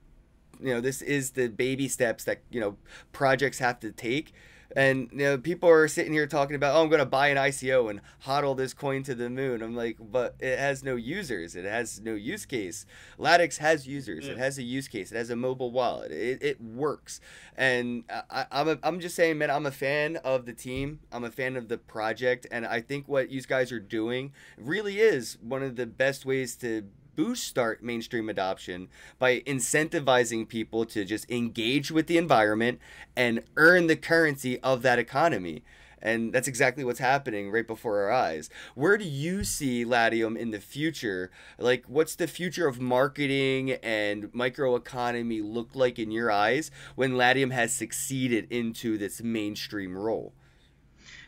[0.60, 2.76] you know this is the baby steps that you know
[3.12, 4.32] projects have to take
[4.74, 7.37] And you know, people are sitting here talking about, oh, I'm going to buy an
[7.37, 9.62] ICO and hodl this coin to the moon.
[9.62, 11.55] I'm like, but it has no users.
[11.55, 12.87] It has no use case.
[13.18, 14.26] LATX has users.
[14.26, 14.33] Yeah.
[14.33, 14.40] It mm.
[14.40, 15.12] has a use case.
[15.12, 16.11] It has a mobile wallet.
[16.11, 17.20] It, it works.
[17.57, 21.01] And I, I'm, a, I'm just saying, man, I'm a fan of the team.
[21.12, 22.47] I'm a fan of the project.
[22.51, 26.57] And I think what you guys are doing really is one of the best ways
[26.57, 26.84] to
[27.16, 28.88] boost start mainstream adoption
[29.18, 32.78] by incentivizing people to just engage with the environment
[33.16, 35.64] and earn the currency of that economy.
[36.00, 38.48] And that's exactly what's happening right before our eyes.
[38.74, 41.32] Where do you see Latium in the future?
[41.58, 47.50] Like, what's the future of marketing and microeconomy look like in your eyes when Latium
[47.50, 50.32] has succeeded into this mainstream role?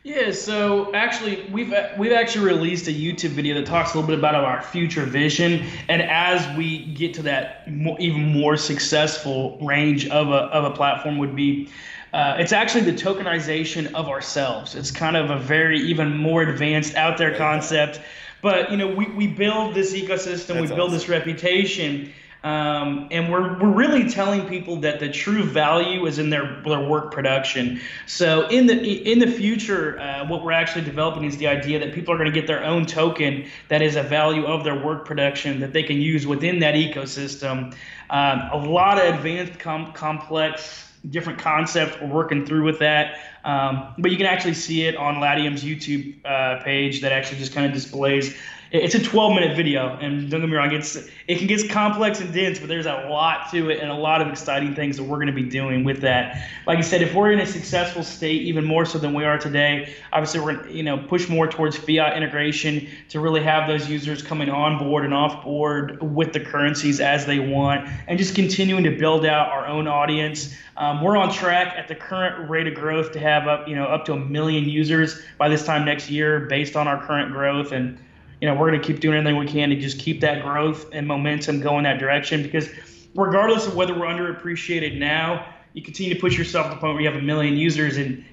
[0.05, 4.19] Yeah, so actually, we've we've actually released a YouTube video that talks a little bit
[4.19, 10.09] about our future vision, and as we get to that more, even more successful range
[10.09, 11.69] of a of a platform, would be.
[12.11, 14.75] Uh, it's actually the tokenization of ourselves.
[14.75, 18.01] It's kind of a very even more advanced out there concept,
[18.41, 20.93] but you know we, we build this ecosystem, That's we build awesome.
[20.93, 22.13] this reputation,
[22.45, 26.80] um, and we're, we're really telling people that the true value is in their, their
[26.80, 27.80] work production.
[28.07, 28.78] So in the
[29.11, 32.32] in the future, uh, what we're actually developing is the idea that people are going
[32.32, 35.82] to get their own token that is a value of their work production that they
[35.82, 37.74] can use within that ecosystem.
[38.11, 43.18] Um, a lot of advanced, com- complex different concepts we're working through with that.
[43.45, 47.53] Um, but you can actually see it on Latium's YouTube uh, page that actually just
[47.53, 48.36] kind of displays
[48.71, 50.97] it's a 12 minute video and don't get me wrong it's
[51.27, 54.21] it can get complex and dense but there's a lot to it and a lot
[54.21, 56.49] of exciting things that we're going to be doing with that.
[56.66, 59.39] Like i said if we're in a successful state even more so than we are
[59.39, 63.69] today obviously we're going to you know push more towards fiat integration to really have
[63.69, 68.19] those users coming on board and off board with the currencies as they want and
[68.19, 70.55] just continuing to build out our own audience.
[70.77, 73.87] Um, we're on track at the current rate of growth to have up you know
[73.87, 77.73] up to a million users by this time next year based on our current growth
[77.73, 77.99] and
[78.41, 80.86] you know, we're going to keep doing everything we can to just keep that growth
[80.93, 82.68] and momentum going that direction because
[83.14, 87.03] regardless of whether we're underappreciated now, you continue to push yourself to the point where
[87.03, 88.24] you have a million users and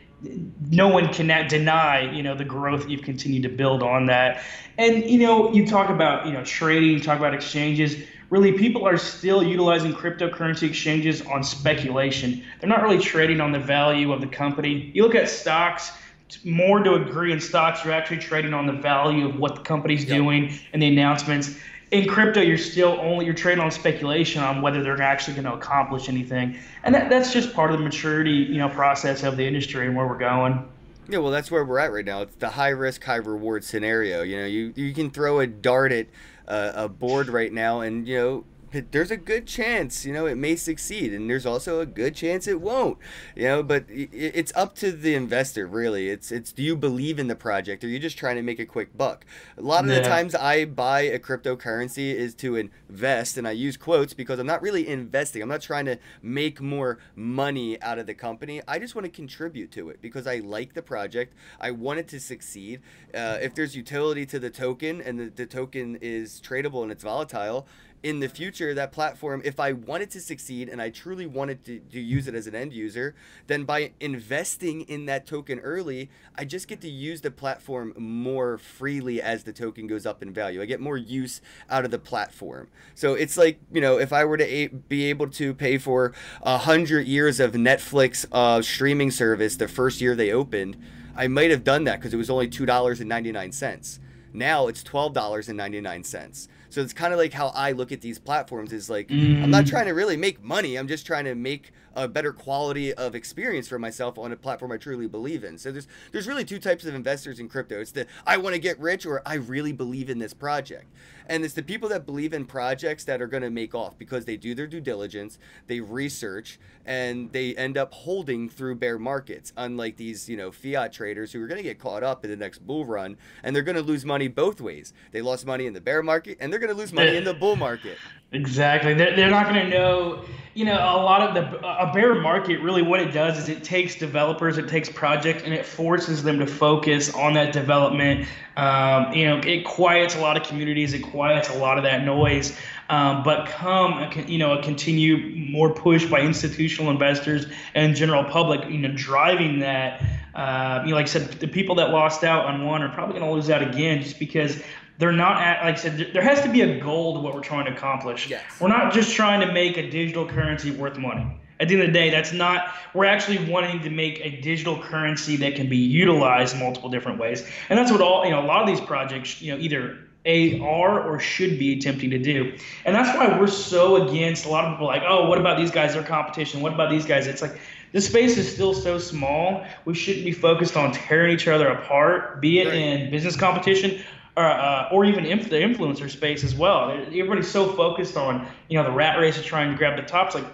[0.70, 4.44] no one can deny, you know, the growth you've continued to build on that.
[4.78, 7.98] And, you know, you talk about, you know, trading, you talk about exchanges.
[8.30, 12.44] Really, people are still utilizing cryptocurrency exchanges on speculation.
[12.60, 14.92] They're not really trading on the value of the company.
[14.94, 15.92] You look at stocks–
[16.44, 20.06] more to agree in stocks, you're actually trading on the value of what the company's
[20.06, 20.18] yep.
[20.18, 21.58] doing and the announcements.
[21.92, 25.54] In crypto, you're still only you're trading on speculation on whether they're actually going to
[25.54, 29.46] accomplish anything, and that, that's just part of the maturity you know process of the
[29.46, 30.68] industry and where we're going.
[31.08, 32.24] Yeah, well, that's where we're at right now.
[32.24, 34.24] It's the high risk, high reward scenario.
[34.24, 36.08] You know, you you can throw a dart at
[36.48, 38.44] uh, a board right now, and you know
[38.82, 42.48] there's a good chance, you know, it may succeed, and there's also a good chance
[42.48, 42.98] it won't,
[43.36, 43.64] you know.
[43.64, 46.10] But it's up to the investor, really.
[46.10, 48.60] It's it's do you believe in the project, or are you just trying to make
[48.60, 49.26] a quick buck?
[49.58, 50.00] A lot of yeah.
[50.00, 54.48] the times I buy a cryptocurrency is to invest, and I use quotes because I'm
[54.48, 55.42] not really investing.
[55.42, 58.62] I'm not trying to make more money out of the company.
[58.68, 61.34] I just want to contribute to it because I like the project.
[61.60, 62.82] I want it to succeed.
[63.14, 67.04] Uh, if there's utility to the token and the, the token is tradable and it's
[67.04, 67.68] volatile
[68.06, 71.80] in the future that platform if i wanted to succeed and i truly wanted to,
[71.80, 73.16] to use it as an end user
[73.48, 78.58] then by investing in that token early i just get to use the platform more
[78.58, 80.62] freely as the token goes up in value.
[80.62, 82.68] I get more use out of the platform.
[82.94, 86.60] So it's like you know if i were to be able to pay for a
[86.60, 90.78] hundred years of netflix uh, streaming service the first year they opened
[91.16, 94.00] i might have done that because it was only $2.99
[94.34, 98.90] now it's $12.99 so it's kind of like how I look at these platforms is
[98.90, 99.44] like mm.
[99.44, 99.70] I'm not mm.
[99.70, 100.76] trying to really make money.
[100.78, 104.72] I'm just trying to make a better quality of experience for myself on a platform
[104.72, 105.58] I truly believe in.
[105.58, 107.80] So there's there's really two types of investors in crypto.
[107.80, 110.86] It's the I want to get rich or I really believe in this project.
[111.28, 114.26] And it's the people that believe in projects that are going to make off because
[114.26, 119.52] they do their due diligence, they research, and they end up holding through bear markets.
[119.58, 122.38] Unlike these, you know, fiat traders who are going to get caught up in the
[122.38, 124.94] next bull run and they're going to lose money both ways.
[125.12, 127.34] They lost money in the bear market and they're going to lose money in the
[127.34, 127.98] bull market.
[128.36, 128.94] Exactly.
[128.94, 132.60] They're, they're not going to know, you know, a lot of the, a bear market
[132.60, 136.40] really what it does is it takes developers, it takes projects, and it forces them
[136.40, 138.28] to focus on that development.
[138.58, 142.04] Um, you know, it quiets a lot of communities, it quiets a lot of that
[142.04, 142.58] noise.
[142.90, 148.70] Um, but come, you know, a continue more push by institutional investors and general public,
[148.70, 150.04] you know, driving that.
[150.36, 153.18] Uh, you know, like I said, the people that lost out on one are probably
[153.18, 154.62] going to lose out again just because
[154.98, 157.42] they're not at, like I said, there has to be a goal to what we're
[157.42, 158.30] trying to accomplish.
[158.30, 158.44] Yes.
[158.60, 161.40] We're not just trying to make a digital currency worth money.
[161.60, 162.74] At the end of the day, that's not.
[162.94, 167.48] We're actually wanting to make a digital currency that can be utilized multiple different ways,
[167.70, 168.42] and that's what all you know.
[168.42, 172.20] A lot of these projects, you know, either a are or should be attempting to
[172.20, 174.46] do, and that's why we're so against.
[174.46, 175.94] A lot of people like, oh, what about these guys?
[175.94, 176.60] Their competition.
[176.60, 177.26] What about these guys?
[177.26, 177.58] It's like
[177.94, 179.66] the space is still so small.
[179.86, 182.76] We shouldn't be focused on tearing each other apart, be it right.
[182.76, 184.04] in business competition
[184.38, 186.92] or, uh, or even inf- the influencer space as well.
[186.92, 190.36] Everybody's so focused on you know the rat race of trying to grab the tops.
[190.36, 190.46] Like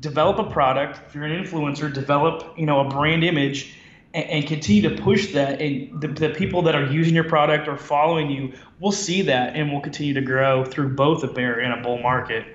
[0.00, 1.00] develop a product.
[1.06, 3.76] If you're an influencer, develop you know a brand image
[4.14, 5.60] and, and continue to push that.
[5.60, 9.54] And the, the people that are using your product or following you will see that
[9.56, 12.46] and will continue to grow through both a bear and a bull market.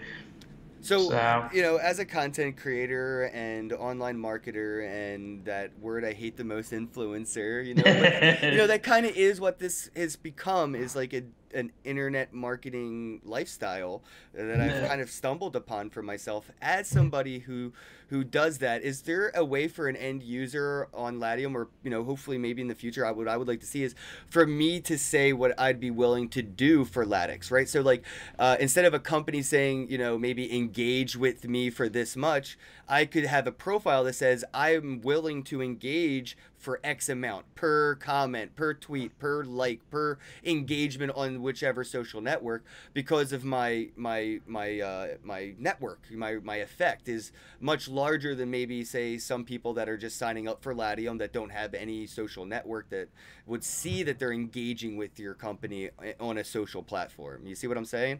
[0.88, 6.14] So, so, you know, as a content creator and online marketer, and that word I
[6.14, 7.66] hate the most, influencer.
[7.66, 10.76] You know, but, you know that kind of is what this has become.
[10.76, 11.24] Is like a
[11.54, 17.74] an internet marketing lifestyle that I've kind of stumbled upon for myself as somebody who
[18.10, 18.84] who does that.
[18.84, 22.62] Is there a way for an end user on Latium, or you know, hopefully maybe
[22.62, 23.96] in the future, I would I would like to see is
[24.30, 27.68] for me to say what I'd be willing to do for LATX, right?
[27.68, 28.04] So like
[28.40, 32.58] uh, instead of a company saying you know maybe engage with me for this much,
[32.88, 37.96] I could have a profile that says I'm willing to engage for X amount per
[37.96, 44.40] comment, per tweet, per like, per engagement on whichever social network because of my my
[44.48, 49.74] my uh, my network, my my effect is much larger than maybe say some people
[49.74, 53.08] that are just signing up for Latium that don't have any social network that
[53.46, 57.46] would see that they're engaging with your company eh, on a social platform.
[57.46, 58.20] You see what I'm saying?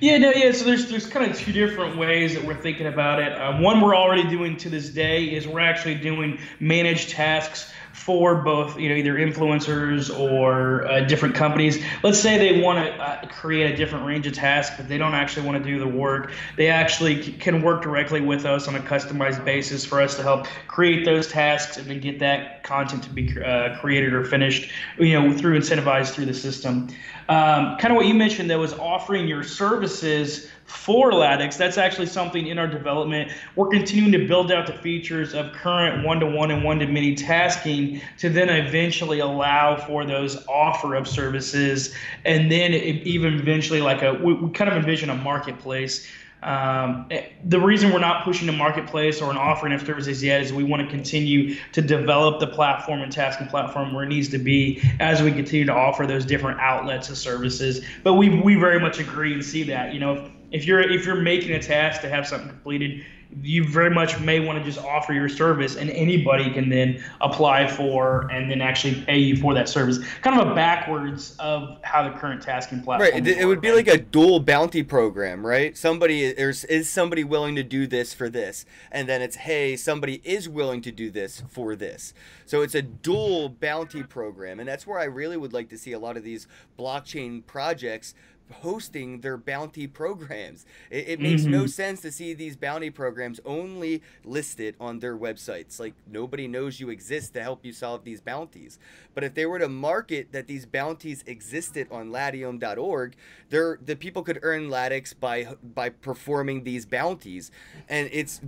[0.00, 0.52] Yeah, no, yeah.
[0.52, 3.32] So there's there's kind of two different ways that we're thinking about it.
[3.32, 8.36] Uh, one we're already doing to this day is we're actually doing managed tasks for
[8.36, 11.82] both you know either influencers or uh, different companies.
[12.02, 15.14] Let's say they want to uh, create a different range of tasks but they don't
[15.14, 16.32] actually want to do the work.
[16.56, 20.22] They actually c- can work directly with us on a customized basis for us to
[20.22, 24.70] help create those tasks and then get that content to be uh, created or finished
[24.98, 26.88] you know through incentivized through the system.
[27.28, 31.56] Um, kind of what you mentioned that was offering your services for LATX.
[31.56, 33.30] That's actually something in our development.
[33.56, 38.48] We're continuing to build out the features of current one-to-one and one-to-many tasking to then
[38.48, 41.94] eventually allow for those offer of services,
[42.24, 46.08] and then even eventually like a we, kind of envision a marketplace.
[46.42, 47.08] Um,
[47.44, 50.64] the reason we're not pushing a marketplace or an offering of services yet is we
[50.64, 54.82] want to continue to develop the platform and tasking platform where it needs to be
[54.98, 57.84] as we continue to offer those different outlets of services.
[58.02, 61.16] But we we very much agree and see that you know if you're if you're
[61.16, 63.04] making a task to have something completed,
[63.40, 67.66] you very much may want to just offer your service, and anybody can then apply
[67.66, 69.98] for and then actually pay you for that service.
[70.20, 73.10] Kind of a backwards of how the current tasking platform.
[73.10, 73.26] Right.
[73.26, 75.76] It, it would be like a dual bounty program, right?
[75.76, 80.20] Somebody there's is somebody willing to do this for this, and then it's hey, somebody
[80.24, 82.12] is willing to do this for this.
[82.44, 85.92] So it's a dual bounty program, and that's where I really would like to see
[85.92, 86.46] a lot of these
[86.78, 88.14] blockchain projects
[88.52, 90.64] hosting their bounty programs.
[90.90, 91.52] It, it makes mm-hmm.
[91.52, 95.80] no sense to see these bounty programs only listed on their websites.
[95.80, 98.78] Like nobody knows you exist to help you solve these bounties.
[99.14, 103.14] But if they were to market that these bounties existed on latium.org,
[103.50, 107.50] there the people could earn LATX by by performing these bounties.
[107.88, 108.40] And it's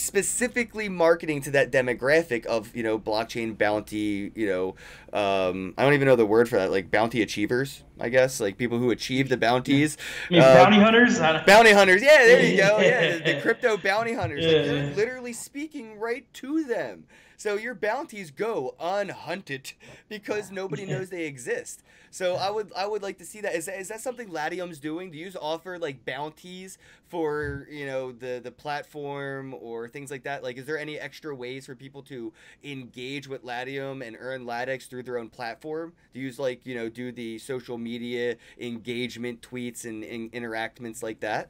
[0.00, 4.74] specifically marketing to that demographic of you know blockchain bounty you know
[5.12, 8.56] um, i don't even know the word for that like bounty achievers i guess like
[8.56, 9.96] people who achieve the bounties.
[10.32, 11.18] Uh, bounty hunters?
[11.18, 12.02] Bounty hunters.
[12.02, 12.78] Yeah there you go.
[12.78, 14.44] Yeah the, the crypto bounty hunters.
[14.44, 14.52] Yeah.
[14.52, 17.04] like, you're literally speaking right to them
[17.40, 19.72] so your bounties go unhunted
[20.10, 21.82] because nobody knows they exist.
[22.10, 23.54] So I would I would like to see that.
[23.54, 25.10] Is that, is that something Latium's doing?
[25.10, 26.76] Do you offer like bounties
[27.08, 30.42] for you know the the platform or things like that?
[30.42, 32.30] Like, is there any extra ways for people to
[32.62, 35.94] engage with Latium and earn LATX through their own platform?
[36.12, 41.02] Do you use like you know do the social media engagement tweets and, and interactments
[41.02, 41.48] like that?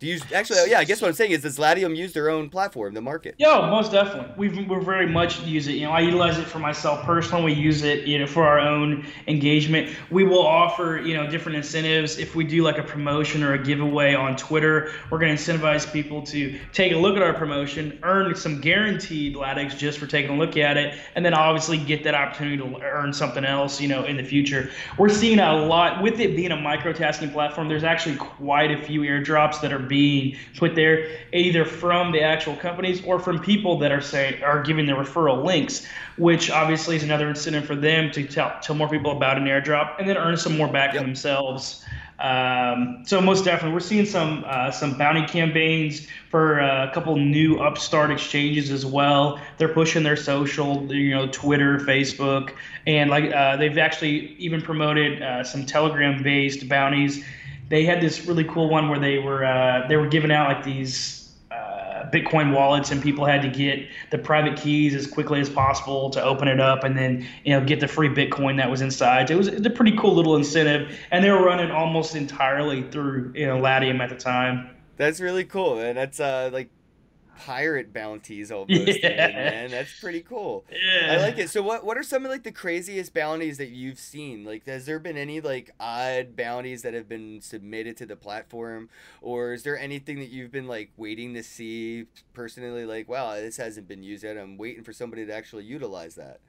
[0.00, 0.70] Do you actually?
[0.70, 3.34] Yeah, I guess what I'm saying is, does Latium use their own platform, the market?
[3.36, 4.32] Yeah, most definitely.
[4.38, 5.72] We we very much use it.
[5.72, 7.44] You know, I utilize it for myself personally.
[7.44, 9.94] We use it, you know, for our own engagement.
[10.10, 13.62] We will offer, you know, different incentives if we do like a promotion or a
[13.62, 14.90] giveaway on Twitter.
[15.10, 19.36] We're going to incentivize people to take a look at our promotion, earn some guaranteed
[19.36, 22.80] LATX just for taking a look at it, and then obviously get that opportunity to
[22.82, 24.70] earn something else, you know, in the future.
[24.96, 27.68] We're seeing a lot with it being a microtasking platform.
[27.68, 32.56] There's actually quite a few airdrops that are being put there either from the actual
[32.56, 35.86] companies or from people that are saying are giving the referral links,
[36.16, 39.98] which obviously is another incentive for them to tell tell more people about an airdrop
[39.98, 41.02] and then earn some more back yep.
[41.02, 41.84] for themselves.
[42.20, 47.16] Um, so most definitely, we're seeing some uh, some bounty campaigns for uh, a couple
[47.16, 49.40] new upstart exchanges as well.
[49.56, 52.52] They're pushing their social, you know, Twitter, Facebook,
[52.86, 57.24] and like uh, they've actually even promoted uh, some Telegram-based bounties.
[57.70, 60.64] They had this really cool one where they were uh, they were giving out like
[60.64, 61.20] these
[62.10, 66.22] Bitcoin wallets, and people had to get the private keys as quickly as possible to
[66.22, 69.30] open it up, and then you know get the free Bitcoin that was inside.
[69.30, 73.46] It was a pretty cool little incentive, and they were running almost entirely through you
[73.46, 74.70] know Latium at the time.
[74.96, 76.68] That's really cool, and that's uh like
[77.40, 79.02] pirate bounties almost.
[79.02, 79.28] Yeah.
[79.28, 80.64] Man, that's pretty cool.
[80.70, 81.48] Yeah, I like it.
[81.50, 84.44] So, what what are some of like the craziest bounties that you've seen?
[84.44, 88.88] Like, has there been any like odd bounties that have been submitted to the platform,
[89.22, 92.84] or is there anything that you've been like waiting to see personally?
[92.84, 94.36] Like, wow, this hasn't been used yet.
[94.36, 96.40] I'm waiting for somebody to actually utilize that.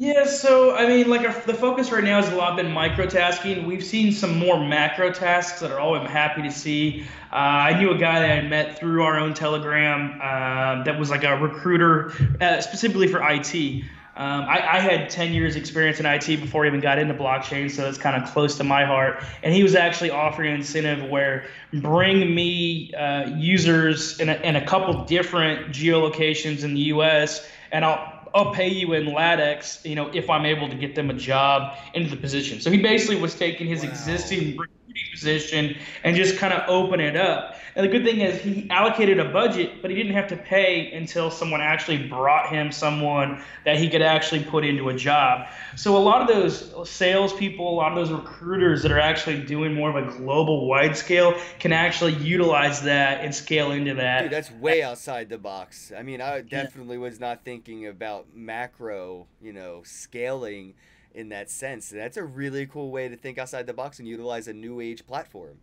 [0.00, 3.66] Yeah, so I mean, like our, the focus right now has a lot been microtasking.
[3.66, 7.02] We've seen some more macro tasks that are all I'm happy to see.
[7.32, 11.10] Uh, I knew a guy that I met through our own Telegram uh, that was
[11.10, 13.82] like a recruiter uh, specifically for IT.
[14.14, 17.70] Um, I, I, had 10 years experience in IT before I even got into blockchain,
[17.70, 19.22] so it's kind of close to my heart.
[19.44, 24.54] And he was actually offering an incentive where bring me uh, users in a, in
[24.56, 27.48] a couple different geolocations in the U.S.
[27.70, 31.10] and I'll I'll pay you in LatX, you know, if I'm able to get them
[31.10, 32.60] a job into the position.
[32.60, 33.90] So he basically was taking his wow.
[33.90, 37.56] existing recruiting position and just kind of open it up.
[37.78, 40.90] And the good thing is he allocated a budget, but he didn't have to pay
[40.90, 45.46] until someone actually brought him someone that he could actually put into a job.
[45.76, 49.74] So a lot of those salespeople, a lot of those recruiters that are actually doing
[49.74, 54.22] more of a global wide scale can actually utilize that and scale into that.
[54.22, 55.92] Dude, that's way outside the box.
[55.96, 57.02] I mean, I definitely yeah.
[57.02, 60.74] was not thinking about macro, you know, scaling
[61.14, 61.90] in that sense.
[61.90, 65.06] That's a really cool way to think outside the box and utilize a new age
[65.06, 65.58] platform.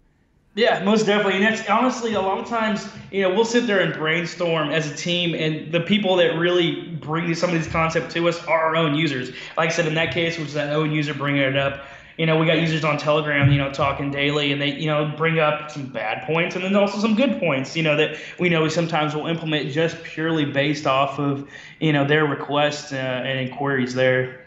[0.56, 1.44] Yeah, most definitely.
[1.44, 4.90] And that's honestly a lot of times, you know, we'll sit there and brainstorm as
[4.90, 8.62] a team, and the people that really bring some of these concepts to us are
[8.62, 9.32] our own users.
[9.58, 11.86] Like I said, in that case, which is that own user bringing it up.
[12.18, 15.14] You know, we got users on Telegram, you know, talking daily, and they, you know,
[15.18, 18.48] bring up some bad points and then also some good points, you know, that we
[18.48, 21.50] know we sometimes will implement just purely based off of,
[21.82, 24.45] you know, their requests uh, and inquiries there.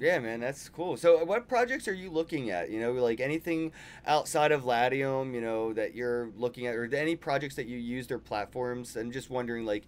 [0.00, 0.96] Yeah, man, that's cool.
[0.96, 2.70] So, what projects are you looking at?
[2.70, 3.72] You know, like anything
[4.06, 8.06] outside of Latium, you know, that you're looking at, or any projects that you use
[8.06, 8.96] their platforms?
[8.96, 9.86] I'm just wondering, like,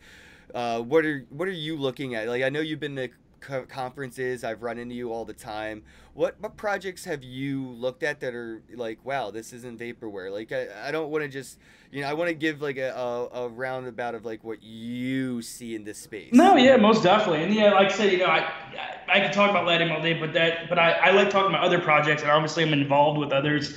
[0.52, 2.26] uh, what are what are you looking at?
[2.26, 2.96] Like, I know you've been
[3.40, 4.44] co- conferences.
[4.44, 5.82] I've run into you all the time.
[6.14, 10.30] What what projects have you looked at that are like, wow, this isn't vaporware?
[10.30, 11.58] Like, I, I don't want to just,
[11.90, 15.40] you know, I want to give like a, a, a roundabout of like what you
[15.42, 16.32] see in this space.
[16.32, 19.32] No, yeah, most definitely, and yeah, like I said, you know, I I, I could
[19.32, 22.22] talk about Latium all day, but that, but I, I like talking about other projects,
[22.22, 23.76] and obviously I'm involved with others.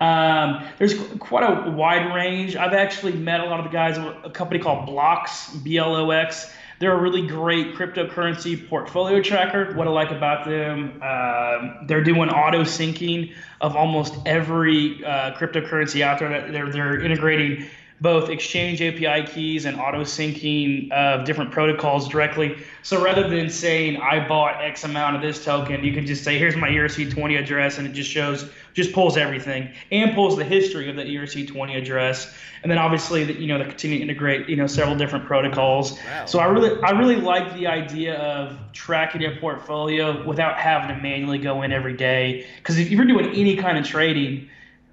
[0.00, 2.56] Um, there's quite a wide range.
[2.56, 5.94] I've actually met a lot of the guys at a company called Blocks, B L
[5.94, 6.52] O X.
[6.78, 9.74] They're a really great cryptocurrency portfolio tracker.
[9.74, 16.02] What I like about them, uh, they're doing auto syncing of almost every uh, cryptocurrency
[16.02, 16.50] out there.
[16.50, 17.66] They're, they're integrating
[18.00, 22.56] both exchange API keys and auto syncing of different protocols directly.
[22.82, 26.38] So rather than saying I bought X amount of this token, you can just say
[26.38, 30.90] here's my ERC20 address, and it just shows, just pulls everything and pulls the history
[30.90, 34.56] of the ERC20 address, and then obviously that you know they continue to integrate you
[34.56, 35.98] know several different protocols.
[36.06, 36.26] Wow.
[36.26, 41.02] So I really I really like the idea of tracking your portfolio without having to
[41.02, 44.50] manually go in every day because if you're doing any kind of trading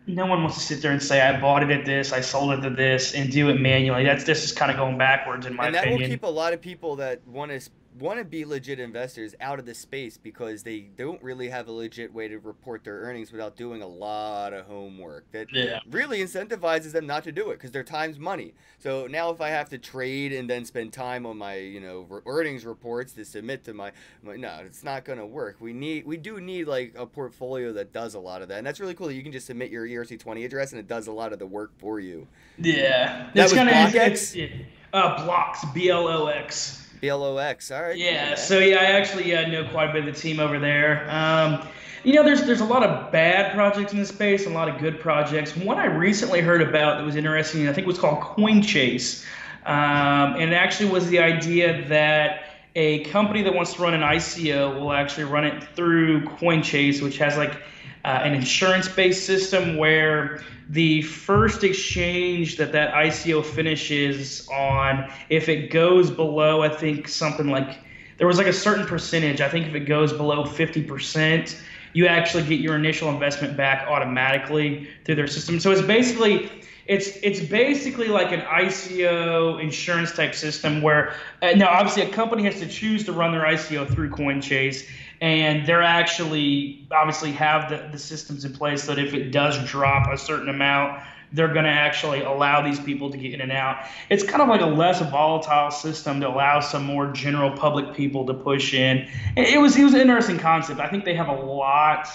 [0.07, 2.51] no one wants to sit there and say I bought it at this, I sold
[2.53, 4.03] it at this, and do it manually.
[4.03, 5.67] That's just kind of going backwards in my opinion.
[5.67, 6.09] and that opinion.
[6.09, 7.69] will keep a lot of people that want to
[7.99, 11.71] want to be legit investors out of the space because they don't really have a
[11.71, 15.79] legit way to report their earnings without doing a lot of homework that yeah.
[15.89, 18.53] really incentivizes them not to do it because their time's money.
[18.79, 22.21] So now if i have to trade and then spend time on my you know
[22.25, 23.91] earnings reports to submit to my,
[24.23, 25.57] my no it's not going to work.
[25.59, 28.67] We need we do need like a portfolio that does a lot of that and
[28.67, 31.33] that's really cool you can just submit your erc20 address and it does a lot
[31.33, 32.27] of the work for you.
[32.57, 33.29] Yeah.
[33.33, 34.65] That it's was BlockX?
[34.93, 37.71] uh, Blox b-l-o-x BLOX.
[37.71, 37.97] All right.
[37.97, 38.35] Yeah.
[38.35, 41.09] So yeah, I actually uh, know quite a bit of the team over there.
[41.09, 41.67] Um,
[42.03, 44.79] you know, there's there's a lot of bad projects in this space, a lot of
[44.79, 45.55] good projects.
[45.55, 49.23] One I recently heard about that was interesting, I think it was called CoinChase,
[49.65, 52.43] um, and it actually was the idea that
[52.75, 57.01] a company that wants to run an ICO will actually run it through Coin Chase,
[57.01, 57.61] which has like
[58.03, 65.69] uh, an insurance-based system where the first exchange that that ICO finishes on, if it
[65.69, 67.79] goes below, I think something like
[68.17, 69.41] there was like a certain percentage.
[69.41, 71.59] I think if it goes below 50%,
[71.93, 75.59] you actually get your initial investment back automatically through their system.
[75.59, 76.49] So it's basically
[76.87, 82.43] it's it's basically like an ICO insurance type system where uh, now obviously a company
[82.43, 84.87] has to choose to run their ICO through CoinChase,
[85.21, 90.11] and they're actually obviously have the, the systems in place that if it does drop
[90.11, 91.01] a certain amount,
[91.31, 93.85] they're going to actually allow these people to get in and out.
[94.09, 98.25] It's kind of like a less volatile system to allow some more general public people
[98.25, 99.07] to push in.
[99.37, 100.79] It was it was an interesting concept.
[100.79, 102.09] I think they have a lot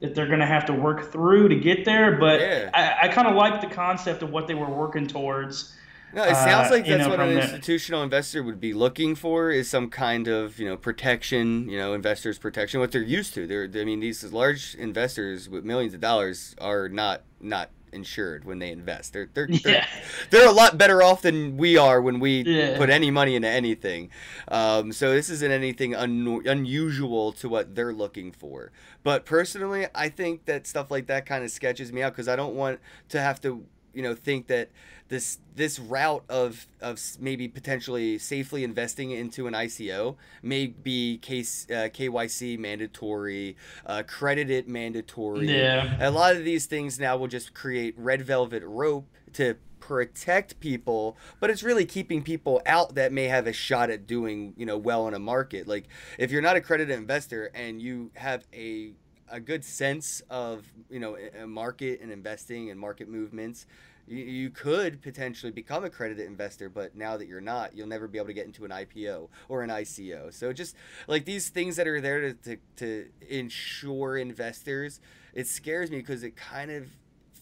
[0.00, 2.18] that they're going to have to work through to get there.
[2.18, 2.70] But yeah.
[2.74, 5.74] I, I kind of like the concept of what they were working towards.
[6.12, 9.50] No, it sounds uh, like that's know, what an institutional investor would be looking for
[9.50, 12.80] is some kind of you know protection, you know, investors protection.
[12.80, 13.46] What they're used to.
[13.46, 18.58] They're, I mean, these large investors with millions of dollars are not not insured when
[18.58, 19.12] they invest.
[19.12, 19.86] They're they're they're, yeah.
[20.30, 22.76] they're a lot better off than we are when we yeah.
[22.76, 24.10] put any money into anything.
[24.48, 28.72] Um, so this isn't anything un- unusual to what they're looking for.
[29.02, 32.36] But personally, I think that stuff like that kind of sketches me out because I
[32.36, 32.80] don't want
[33.10, 33.64] to have to
[33.94, 34.70] you know think that
[35.08, 41.66] this this route of of maybe potentially safely investing into an ICO may be case
[41.68, 45.50] uh, KYC mandatory, uh, credited mandatory.
[45.50, 45.96] Yeah.
[46.00, 51.16] A lot of these things now will just create red velvet rope to protect people,
[51.40, 54.78] but it's really keeping people out that may have a shot at doing, you know,
[54.78, 55.66] well in a market.
[55.66, 55.88] Like
[56.18, 58.92] if you're not a credited investor and you have a
[59.30, 63.66] a good sense of, you know, a market and investing and market movements,
[64.06, 68.18] you, you could potentially become a investor, but now that you're not, you'll never be
[68.18, 70.32] able to get into an IPO or an ICO.
[70.32, 70.76] So just
[71.06, 75.00] like these things that are there to, to, to ensure investors,
[75.34, 76.86] it scares me because it kind of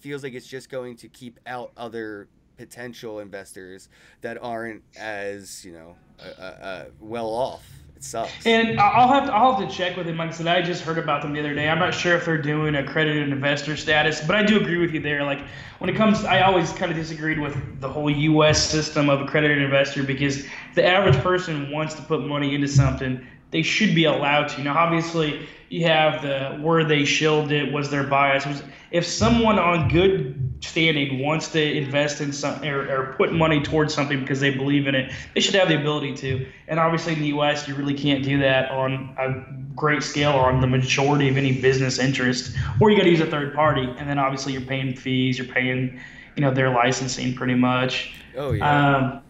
[0.00, 3.88] feels like it's just going to keep out other potential investors
[4.20, 7.64] that aren't as you know uh, uh, well off
[7.98, 8.46] it sucks.
[8.46, 10.18] And I'll have to I'll have to check with him.
[10.18, 11.68] Like I said, I just heard about them the other day.
[11.68, 15.00] I'm not sure if they're doing accredited investor status, but I do agree with you
[15.00, 15.24] there.
[15.24, 15.40] Like
[15.78, 18.62] when it comes, I always kind of disagreed with the whole U.S.
[18.62, 20.46] system of accredited investor because
[20.76, 24.62] the average person wants to put money into something, they should be allowed to.
[24.62, 28.46] Now, obviously, you have the where they shilled it was their bias.
[28.92, 33.94] If someone on good standing wants to invest in some or, or, put money towards
[33.94, 36.46] something because they believe in it, they should have the ability to.
[36.66, 40.50] And obviously, in the U.S., you really can't do that on a great scale or
[40.50, 42.56] on the majority of any business interest.
[42.80, 45.46] Or you got to use a third party, and then obviously you're paying fees, you're
[45.46, 46.00] paying,
[46.36, 48.14] you know, their licensing pretty much.
[48.36, 48.96] Oh yeah.
[48.96, 49.22] Um,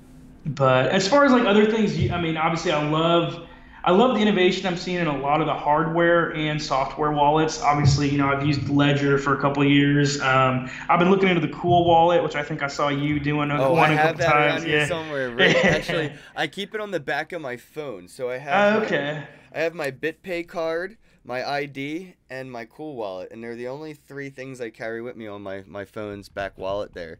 [0.46, 3.47] but as far as like other things, I mean, obviously, I love
[3.84, 7.62] I love the innovation I'm seeing in a lot of the hardware and software wallets.
[7.62, 10.20] Obviously, you know, I've used Ledger for a couple years.
[10.20, 13.50] Um, I've been looking into the Cool Wallet, which I think I saw you doing
[13.50, 14.64] a, oh, one I a couple times.
[14.64, 14.86] yeah.
[14.86, 15.28] somewhere.
[15.38, 15.64] Right?
[15.64, 18.82] Actually, I keep it on the back of my phone, so I have.
[18.82, 19.24] Uh, okay.
[19.52, 23.68] My, I have my BitPay card, my ID, and my Cool Wallet, and they're the
[23.68, 27.18] only three things I carry with me on my my phone's back wallet there.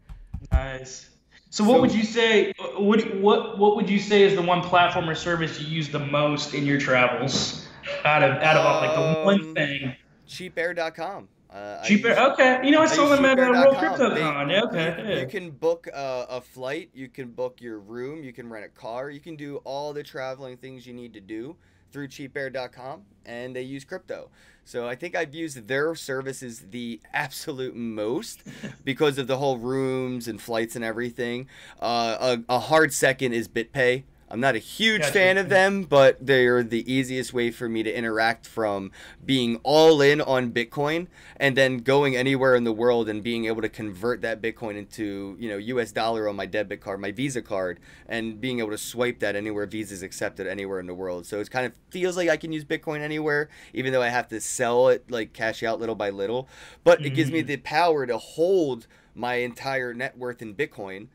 [0.51, 1.11] Nice.
[1.51, 2.53] So what so, would you say?
[2.77, 5.99] What what what would you say is the one platform or service you use the
[5.99, 7.67] most in your travels?
[8.05, 9.97] Out of out of all, like the one um, thing.
[10.29, 11.29] Cheapair.com.
[11.51, 12.33] Uh, Cheapair.
[12.33, 12.61] Okay.
[12.63, 14.51] You know, I, I saw them at uh, World CryptoCon.
[14.51, 15.03] Yeah, okay.
[15.03, 15.21] You, yeah.
[15.21, 16.91] you can book uh, a flight.
[16.93, 18.23] You can book your room.
[18.23, 19.09] You can rent a car.
[19.09, 21.57] You can do all the traveling things you need to do
[21.91, 24.29] through cheapair.com, and they use crypto.
[24.69, 28.43] So I think I've used their services the absolute most
[28.85, 31.49] because of the whole rooms and flights and everything.
[31.81, 34.03] Uh, a, a hard second is BitPay.
[34.31, 35.13] I'm not a huge gotcha.
[35.13, 38.93] fan of them, but they're the easiest way for me to interact from
[39.25, 41.07] being all in on Bitcoin
[41.37, 45.37] and then going anywhere in the world and being able to convert that Bitcoin into,
[45.39, 48.79] you know, US dollar on my debit card, my Visa card, and being able to
[48.79, 51.25] swipe that anywhere Visa is accepted anywhere in the world.
[51.25, 54.29] So it kind of feels like I can use Bitcoin anywhere, even though I have
[54.29, 56.49] to sell it, like cash out little by little.
[56.85, 57.07] But mm-hmm.
[57.07, 57.49] it gives me mm-hmm.
[57.49, 61.09] the power to hold my entire net worth in Bitcoin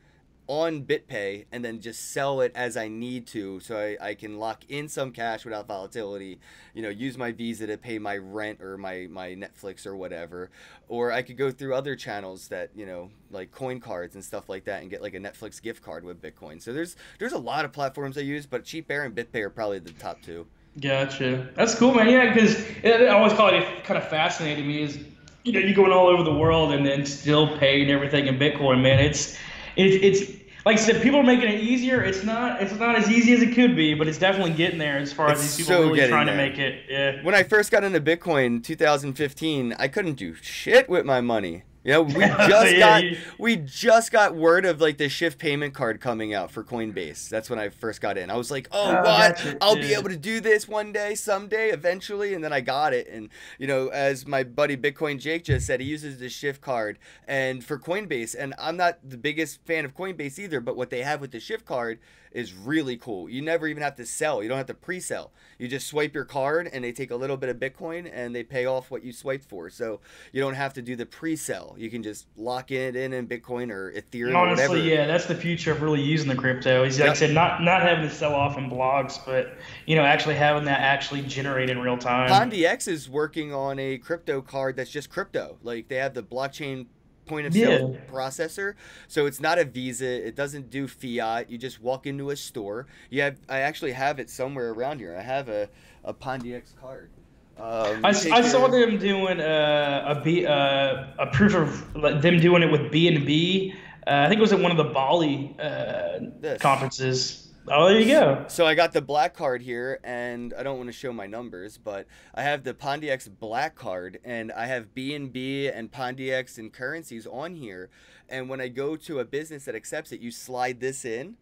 [0.46, 4.38] on BitPay and then just sell it as I need to so I, I can
[4.38, 6.38] lock in some cash without volatility,
[6.74, 10.50] you know, use my Visa to pay my rent or my, my Netflix or whatever.
[10.88, 14.48] Or I could go through other channels that, you know, like coin cards and stuff
[14.48, 16.60] like that and get like a Netflix gift card with Bitcoin.
[16.60, 19.78] So there's there's a lot of platforms I use, but Cheapair and BitPay are probably
[19.78, 20.46] the top two.
[20.80, 21.48] Gotcha.
[21.54, 22.08] That's cool, man.
[22.08, 24.98] Yeah, because I always call it kind of fascinated me is,
[25.44, 28.82] you know, you're going all over the world and then still paying everything in Bitcoin,
[28.82, 28.98] man.
[28.98, 29.38] It's
[29.76, 32.02] it's it's like I said, people are making it easier.
[32.02, 34.96] It's not it's not as easy as it could be, but it's definitely getting there
[34.96, 36.36] as far it's as these people so really trying there.
[36.36, 36.84] to make it.
[36.88, 37.22] Yeah.
[37.22, 41.64] When I first got into Bitcoin 2015, I couldn't do shit with my money.
[41.84, 43.16] Know, we just yeah, got you...
[43.38, 47.28] we just got word of like the shift payment card coming out for Coinbase.
[47.28, 48.30] That's when I first got in.
[48.30, 49.56] I was like, "Oh, oh what?
[49.60, 49.82] I'll yeah.
[49.82, 53.08] be able to do this one day, someday, eventually." And then I got it.
[53.08, 53.28] And
[53.58, 57.62] you know, as my buddy Bitcoin Jake just said, he uses the shift card and
[57.62, 58.34] for Coinbase.
[58.38, 61.40] And I'm not the biggest fan of Coinbase either, but what they have with the
[61.40, 61.98] shift card
[62.34, 63.30] is really cool.
[63.30, 64.42] You never even have to sell.
[64.42, 65.32] You don't have to pre-sell.
[65.58, 68.42] You just swipe your card and they take a little bit of Bitcoin and they
[68.42, 69.70] pay off what you swiped for.
[69.70, 70.00] So
[70.32, 71.76] you don't have to do the pre-sell.
[71.78, 74.36] You can just lock it in in Bitcoin or Ethereum.
[74.36, 76.82] Honestly, yeah, that's the future of really using the crypto.
[76.82, 77.12] Is like yep.
[77.12, 79.56] I said, not not having to sell off in blogs, but
[79.86, 82.28] you know, actually having that actually generate in real time.
[82.28, 85.56] Pundi X is working on a crypto card that's just crypto.
[85.62, 86.86] Like they have the blockchain
[87.26, 88.12] point of sale yeah.
[88.12, 88.74] processor.
[89.08, 90.26] So it's not a Visa.
[90.26, 91.50] It doesn't do fiat.
[91.50, 92.86] You just walk into a store.
[93.10, 93.36] You have.
[93.48, 95.16] I actually have it somewhere around here.
[95.16, 95.68] I have a
[96.04, 97.10] a Pundi X card.
[97.56, 102.40] Um, I, I saw them doing uh, a B, uh, a proof of like, them
[102.40, 103.74] doing it with B and B.
[104.06, 107.43] Uh, I think it was at one of the Bali uh, conferences.
[107.66, 108.44] Oh, there you go.
[108.48, 111.78] So I got the black card here, and I don't want to show my numbers,
[111.78, 116.58] but I have the Pundi X black card, and I have BNB and Pundi X
[116.58, 117.88] and currencies on here.
[118.28, 121.36] And when I go to a business that accepts it, you slide this in,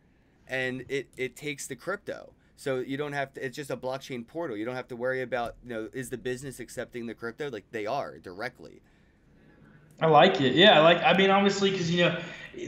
[0.47, 2.35] and it it takes the crypto.
[2.57, 3.45] So you don't have to.
[3.45, 4.57] It's just a blockchain portal.
[4.57, 7.65] You don't have to worry about you know is the business accepting the crypto like
[7.73, 8.81] they are directly.
[10.01, 10.55] I like it.
[10.55, 11.03] Yeah, I like.
[11.03, 12.21] I mean, obviously, because you know,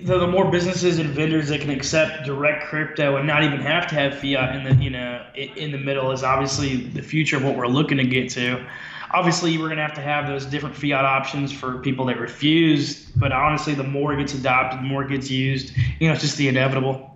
[0.03, 3.87] the, the more businesses and vendors that can accept direct crypto and not even have
[3.89, 7.45] to have fiat in the you know in the middle is obviously the future of
[7.45, 8.64] what we're looking to get to.
[9.12, 13.05] Obviously, we're to have to have those different fiat options for people that refuse.
[13.11, 15.77] But honestly, the more it gets adopted, the more it gets used.
[16.01, 17.11] You know, it's just the inevitable.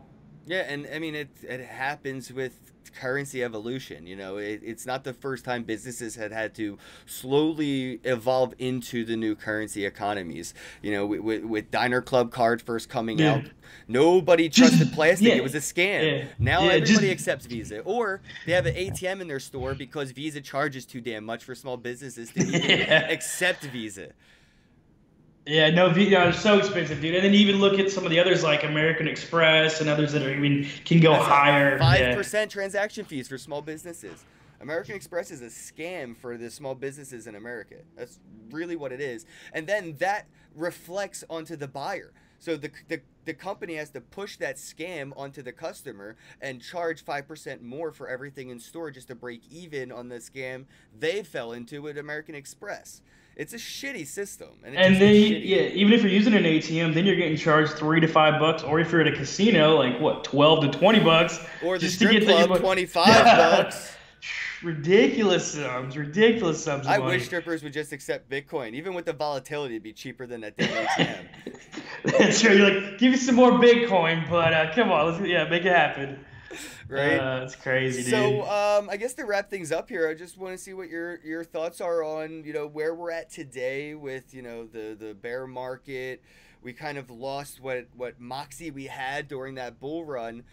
[0.47, 1.29] Yeah, and I mean it.
[1.43, 2.55] It happens with
[2.99, 4.07] currency evolution.
[4.07, 9.05] You know, it, it's not the first time businesses had had to slowly evolve into
[9.05, 10.53] the new currency economies.
[10.83, 13.35] You know, with, with, with Diner Club card first coming yeah.
[13.35, 13.45] out,
[13.87, 15.29] nobody trusted plastic.
[15.29, 15.35] Yeah.
[15.35, 16.19] It was a scam.
[16.19, 16.25] Yeah.
[16.39, 17.29] Now everybody just...
[17.29, 21.25] accepts Visa, or they have an ATM in their store because Visa charges too damn
[21.25, 24.09] much for small businesses to even accept Visa.
[25.49, 27.15] Yeah, no, you know, it's so expensive, dude.
[27.15, 30.13] And then you even look at some of the others like American Express and others
[30.13, 31.79] that are even can go That's higher.
[31.79, 32.15] Five yeah.
[32.15, 34.27] percent transaction fees for small businesses.
[34.61, 37.77] American Express is a scam for the small businesses in America.
[37.97, 38.21] That's
[38.51, 39.25] really what it is.
[39.55, 42.13] And then that reflects onto the buyer.
[42.41, 47.03] So the, the, the company has to push that scam onto the customer and charge
[47.03, 51.53] 5% more for everything in store just to break even on the scam they fell
[51.53, 53.01] into with American Express.
[53.39, 54.49] It's a shitty system.
[54.65, 58.01] And, and then, yeah, even if you're using an ATM, then you're getting charged three
[58.01, 58.65] to five bucks.
[58.65, 61.39] Or if you're at a casino, like what, 12 to 20 bucks.
[61.65, 63.93] Or the strip club, 25 bucks.
[64.65, 66.89] ridiculous sums, ridiculous sums.
[66.89, 68.75] I wish strippers would just accept Bitcoin.
[68.75, 71.27] Even with the volatility, it'd be cheaper than that damn ATM.
[72.19, 72.57] That's true.
[72.57, 75.73] You're like, give me some more Bitcoin, but uh, come on, let's yeah, make it
[75.73, 76.19] happen.
[76.89, 77.19] Right?
[77.19, 78.11] Uh, it's crazy, dude.
[78.11, 80.89] So, um, I guess to wrap things up here, I just want to see what
[80.89, 84.97] your your thoughts are on you know where we're at today with you know the
[84.99, 86.23] the bear market.
[86.63, 90.45] We kind of lost what what moxie we had during that bull run.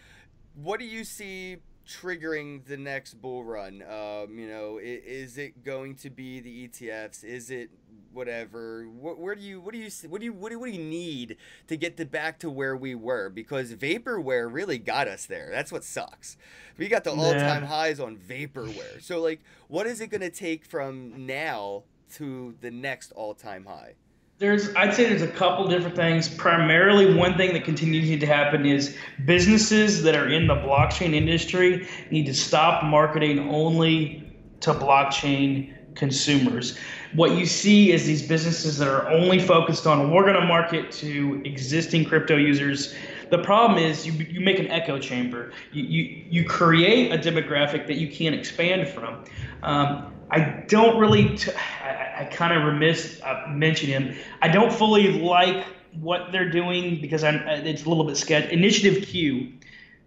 [0.53, 1.57] What do you see
[1.87, 3.83] triggering the next bull run?
[3.83, 7.23] Um, you know, is, is, it going to be the ETFs?
[7.23, 7.69] Is it
[8.15, 8.85] whatever?
[8.85, 10.83] What, where do you what do you what do you what do, what do you
[10.83, 11.37] need
[11.67, 13.29] to get to back to where we were?
[13.29, 15.49] Because vaporware really got us there.
[15.51, 16.37] That's what sucks.
[16.77, 19.01] We got the all time highs on vaporware.
[19.01, 23.65] So like, what is it going to take from now to the next all time
[23.65, 23.95] high?
[24.37, 26.27] there's I'd say there's a couple different things.
[26.27, 28.95] Primarily, one thing that continues to happen is
[29.25, 36.77] businesses that are in the blockchain industry need to stop marketing only to blockchain consumers.
[37.13, 40.91] What you see is these businesses that are only focused on we're going to market
[40.93, 42.93] to existing crypto users.
[43.31, 45.51] The problem is you, you make an echo chamber.
[45.71, 49.23] You, you, you create a demographic that you can't expand from.
[49.63, 51.37] Um, I don't really.
[51.37, 51.51] T-
[51.83, 54.17] I, I kind of remiss uh, mentioning him.
[54.41, 55.65] I don't fully like
[55.99, 58.49] what they're doing because I'm, uh, it's a little bit sketch.
[58.49, 59.53] Initiative Q.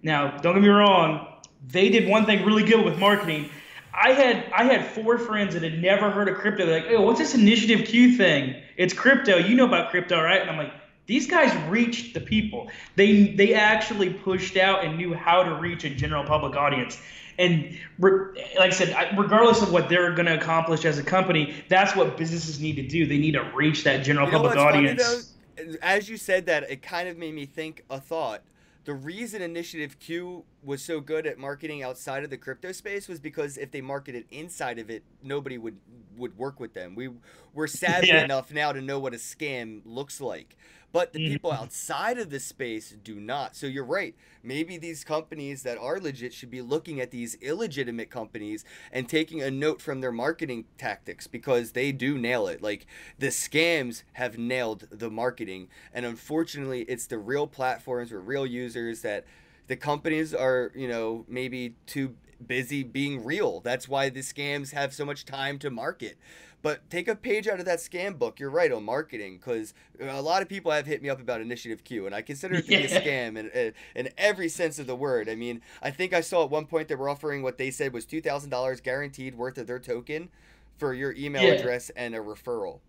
[0.03, 1.27] Now, don't get me wrong.
[1.67, 3.51] They did one thing really good with marketing.
[3.93, 6.67] I had I had four friends that had never heard of crypto.
[6.67, 8.57] They're like, "Oh, what's this Initiative Q thing?
[8.77, 9.37] It's crypto.
[9.37, 10.73] You know about crypto, right?" And I'm like,
[11.07, 12.71] "These guys reached the people.
[12.97, 17.01] They they actually pushed out and knew how to reach a general public audience."
[17.39, 21.55] And re- like I said, regardless of what they're going to accomplish as a company,
[21.69, 23.07] that's what businesses need to do.
[23.07, 25.03] They need to reach that general you know public audience.
[25.03, 25.77] Funny, though?
[25.83, 28.43] As you said that, it kind of made me think a thought
[28.89, 33.21] the reason Initiative Q was so good at marketing outside of the crypto space was
[33.21, 35.77] because if they marketed inside of it, nobody would
[36.17, 36.95] would work with them.
[36.95, 37.11] We
[37.53, 38.25] we're savvy yeah.
[38.25, 40.57] enough now to know what a scam looks like.
[40.91, 41.63] But the people mm-hmm.
[41.63, 43.55] outside of the space do not.
[43.55, 44.15] So you're right.
[44.43, 49.43] Maybe these companies that are legit should be looking at these illegitimate companies and taking
[49.43, 52.63] a note from their marketing tactics because they do nail it.
[52.63, 52.87] Like
[53.19, 55.69] the scams have nailed the marketing.
[55.93, 59.27] And unfortunately, it's the real platforms with real users that
[59.67, 62.15] the companies are, you know, maybe too
[62.45, 63.61] busy being real.
[63.61, 66.17] That's why the scams have so much time to market.
[66.61, 68.41] But take a page out of that scam book.
[68.41, 71.85] You're right on marketing because a lot of people have hit me up about Initiative
[71.85, 72.87] Q, and I consider it to yeah.
[72.87, 75.29] be a scam in, in every sense of the word.
[75.29, 77.93] I mean, I think I saw at one point they were offering what they said
[77.93, 80.31] was two thousand dollars guaranteed worth of their token
[80.79, 81.51] for your email yeah.
[81.51, 82.81] address and a referral.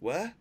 [0.00, 0.32] What?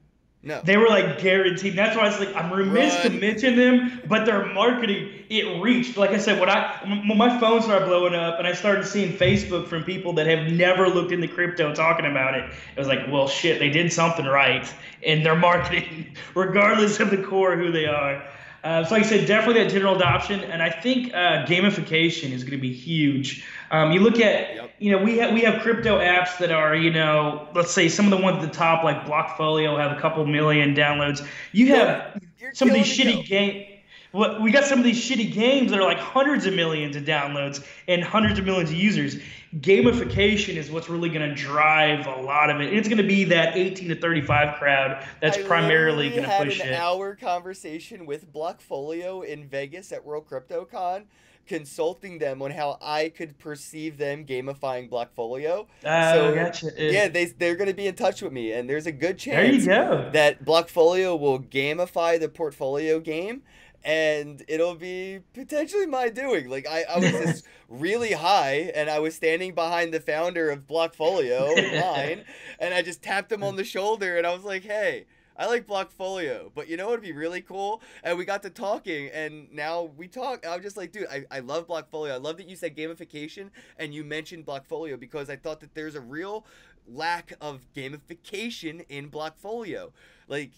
[0.46, 0.60] No.
[0.62, 1.78] They were like guaranteed.
[1.78, 3.04] That's why I was like, I'm remiss Run.
[3.04, 5.96] to mention them, but their marketing, it reached.
[5.96, 9.14] Like I said, when I when my phone started blowing up and I started seeing
[9.14, 12.44] Facebook from people that have never looked into crypto talking about it,
[12.76, 14.72] it was like, well, shit, they did something right
[15.02, 18.22] in their marketing, regardless of the core who they are.
[18.66, 22.44] Uh, so, like I said, definitely that general adoption, and I think uh, gamification is
[22.44, 23.46] going to be huge.
[23.74, 24.72] Um, you look at, yep.
[24.78, 28.06] you know, we have we have crypto apps that are, you know, let's say some
[28.06, 31.28] of the ones at the top, like Blockfolio, have a couple million downloads.
[31.54, 33.70] You have You're some of these shitty games.
[34.12, 37.04] Well, we got some of these shitty games that are like hundreds of millions of
[37.04, 39.18] downloads and hundreds of millions of users.
[39.56, 42.72] Gamification is what's really going to drive a lot of it.
[42.76, 46.60] It's going to be that 18 to 35 crowd that's I primarily going to push
[46.60, 46.68] it.
[46.68, 51.06] an hour conversation with Blockfolio in Vegas at World CryptoCon
[51.48, 55.68] consulting them on how I could perceive them gamifying Blockfolio.
[55.86, 56.72] Oh, so, gotcha.
[56.78, 59.66] Yeah, they they're going to be in touch with me, and there's a good chance
[60.14, 63.44] that Blockfolio will gamify the portfolio game.
[63.86, 66.50] And it'll be potentially my doing.
[66.50, 70.66] Like I, I was just really high, and I was standing behind the founder of
[70.66, 72.24] Blockfolio in line,
[72.60, 75.06] and I just tapped him on the shoulder, and I was like, "Hey,
[75.38, 77.82] I like Blockfolio, but you know what would be really cool?
[78.04, 80.46] And we got to talking, and now we talk.
[80.48, 82.12] I'm just like, dude, I, I love Blockfolio.
[82.12, 85.96] I love that you said gamification and you mentioned Blockfolio because I thought that there's
[85.96, 86.46] a real
[86.88, 89.92] lack of gamification in Blockfolio.
[90.28, 90.52] Like,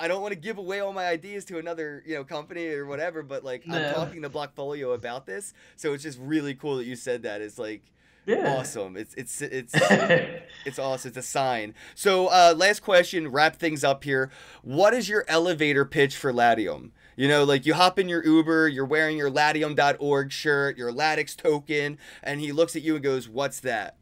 [0.00, 2.86] I don't want to give away all my ideas to another, you know, company or
[2.86, 3.76] whatever, but like no.
[3.76, 7.40] I'm talking to Blockfolio about this, so it's just really cool that you said that.
[7.40, 7.82] It's like
[8.28, 8.56] yeah.
[8.58, 8.96] Awesome.
[8.96, 9.72] It's it's it's
[10.66, 11.08] it's awesome.
[11.08, 11.74] It's a sign.
[11.94, 14.30] So uh, last question, wrap things up here.
[14.62, 16.92] What is your elevator pitch for Latium?
[17.16, 21.36] You know, like you hop in your Uber, you're wearing your latium.org shirt, your LATX
[21.36, 23.96] token, and he looks at you and goes, What's that?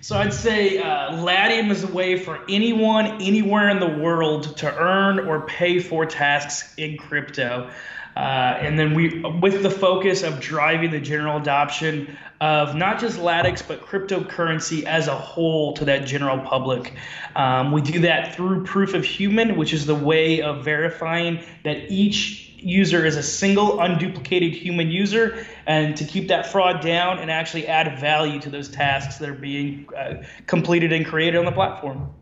[0.00, 4.74] So I'd say uh, Latium is a way for anyone, anywhere in the world to
[4.76, 7.70] earn or pay for tasks in crypto.
[8.18, 13.16] Uh, and then we, with the focus of driving the general adoption of not just
[13.16, 16.94] LATX, but cryptocurrency as a whole to that general public.
[17.36, 21.92] Um, we do that through proof of human, which is the way of verifying that
[21.92, 27.30] each user is a single unduplicated human user and to keep that fraud down and
[27.30, 31.52] actually add value to those tasks that are being uh, completed and created on the
[31.52, 32.12] platform.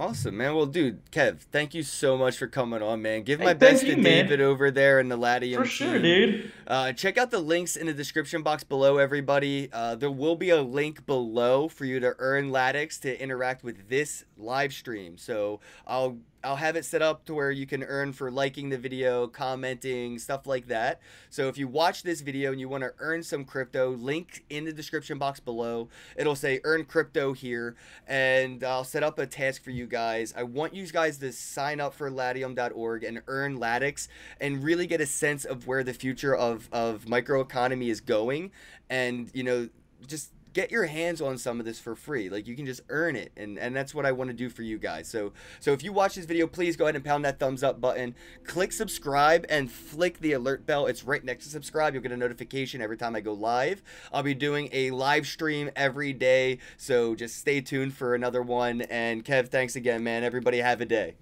[0.00, 0.54] Awesome, man.
[0.54, 3.22] Well, dude, Kev, thank you so much for coming on, man.
[3.22, 4.24] Give hey, my best you, to man.
[4.24, 5.62] David over there in the Latium.
[5.62, 6.50] For sure, dude.
[6.66, 9.68] Uh, check out the links in the description box below, everybody.
[9.70, 13.90] Uh, there will be a link below for you to earn LATX to interact with
[13.90, 15.18] this live stream.
[15.18, 18.78] So I'll I'll have it set up to where you can earn for liking the
[18.78, 21.00] video, commenting, stuff like that.
[21.28, 24.64] So if you watch this video and you want to earn some crypto, link in
[24.64, 25.88] the description box below.
[26.16, 27.76] It'll say earn crypto here
[28.06, 30.32] and I'll set up a task for you guys.
[30.36, 34.08] I want you guys to sign up for latium.org and earn LATX
[34.40, 38.50] and really get a sense of where the future of, of microeconomy is going
[38.88, 39.68] and, you know,
[40.06, 42.28] just get your hands on some of this for free.
[42.28, 44.62] Like you can just earn it and and that's what i want to do for
[44.62, 45.08] you guys.
[45.08, 47.80] So so if you watch this video please go ahead and pound that thumbs up
[47.80, 48.14] button.
[48.44, 50.86] Click subscribe and flick the alert bell.
[50.86, 51.94] It's right next to subscribe.
[51.94, 53.82] You'll get a notification every time i go live.
[54.12, 58.82] I'll be doing a live stream every day so just stay tuned for another one.
[58.82, 60.24] And kev thanks again man.
[60.24, 61.14] Everybody have a day.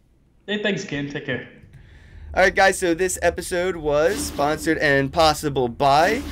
[0.47, 1.49] Hey thanks again take care.
[2.35, 6.23] All right guys so this episode was sponsored and possible by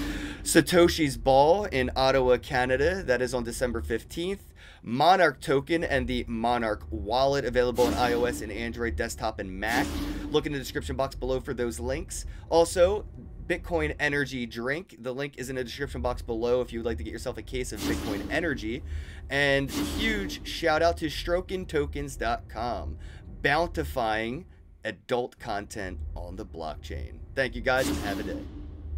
[0.47, 3.03] Satoshi's Ball in Ottawa, Canada.
[3.03, 4.38] That is on December 15th.
[4.80, 9.88] Monarch token and the Monarch wallet available on iOS and Android desktop and Mac.
[10.30, 12.26] Look in the description box below for those links.
[12.49, 13.07] Also,
[13.49, 14.94] Bitcoin Energy drink.
[15.01, 17.38] The link is in the description box below if you would like to get yourself
[17.38, 18.84] a case of Bitcoin Energy.
[19.28, 22.99] And huge shout out to StrokenTokens.com,
[23.42, 24.44] bountifying
[24.84, 27.14] adult content on the blockchain.
[27.34, 28.66] Thank you guys and have a day.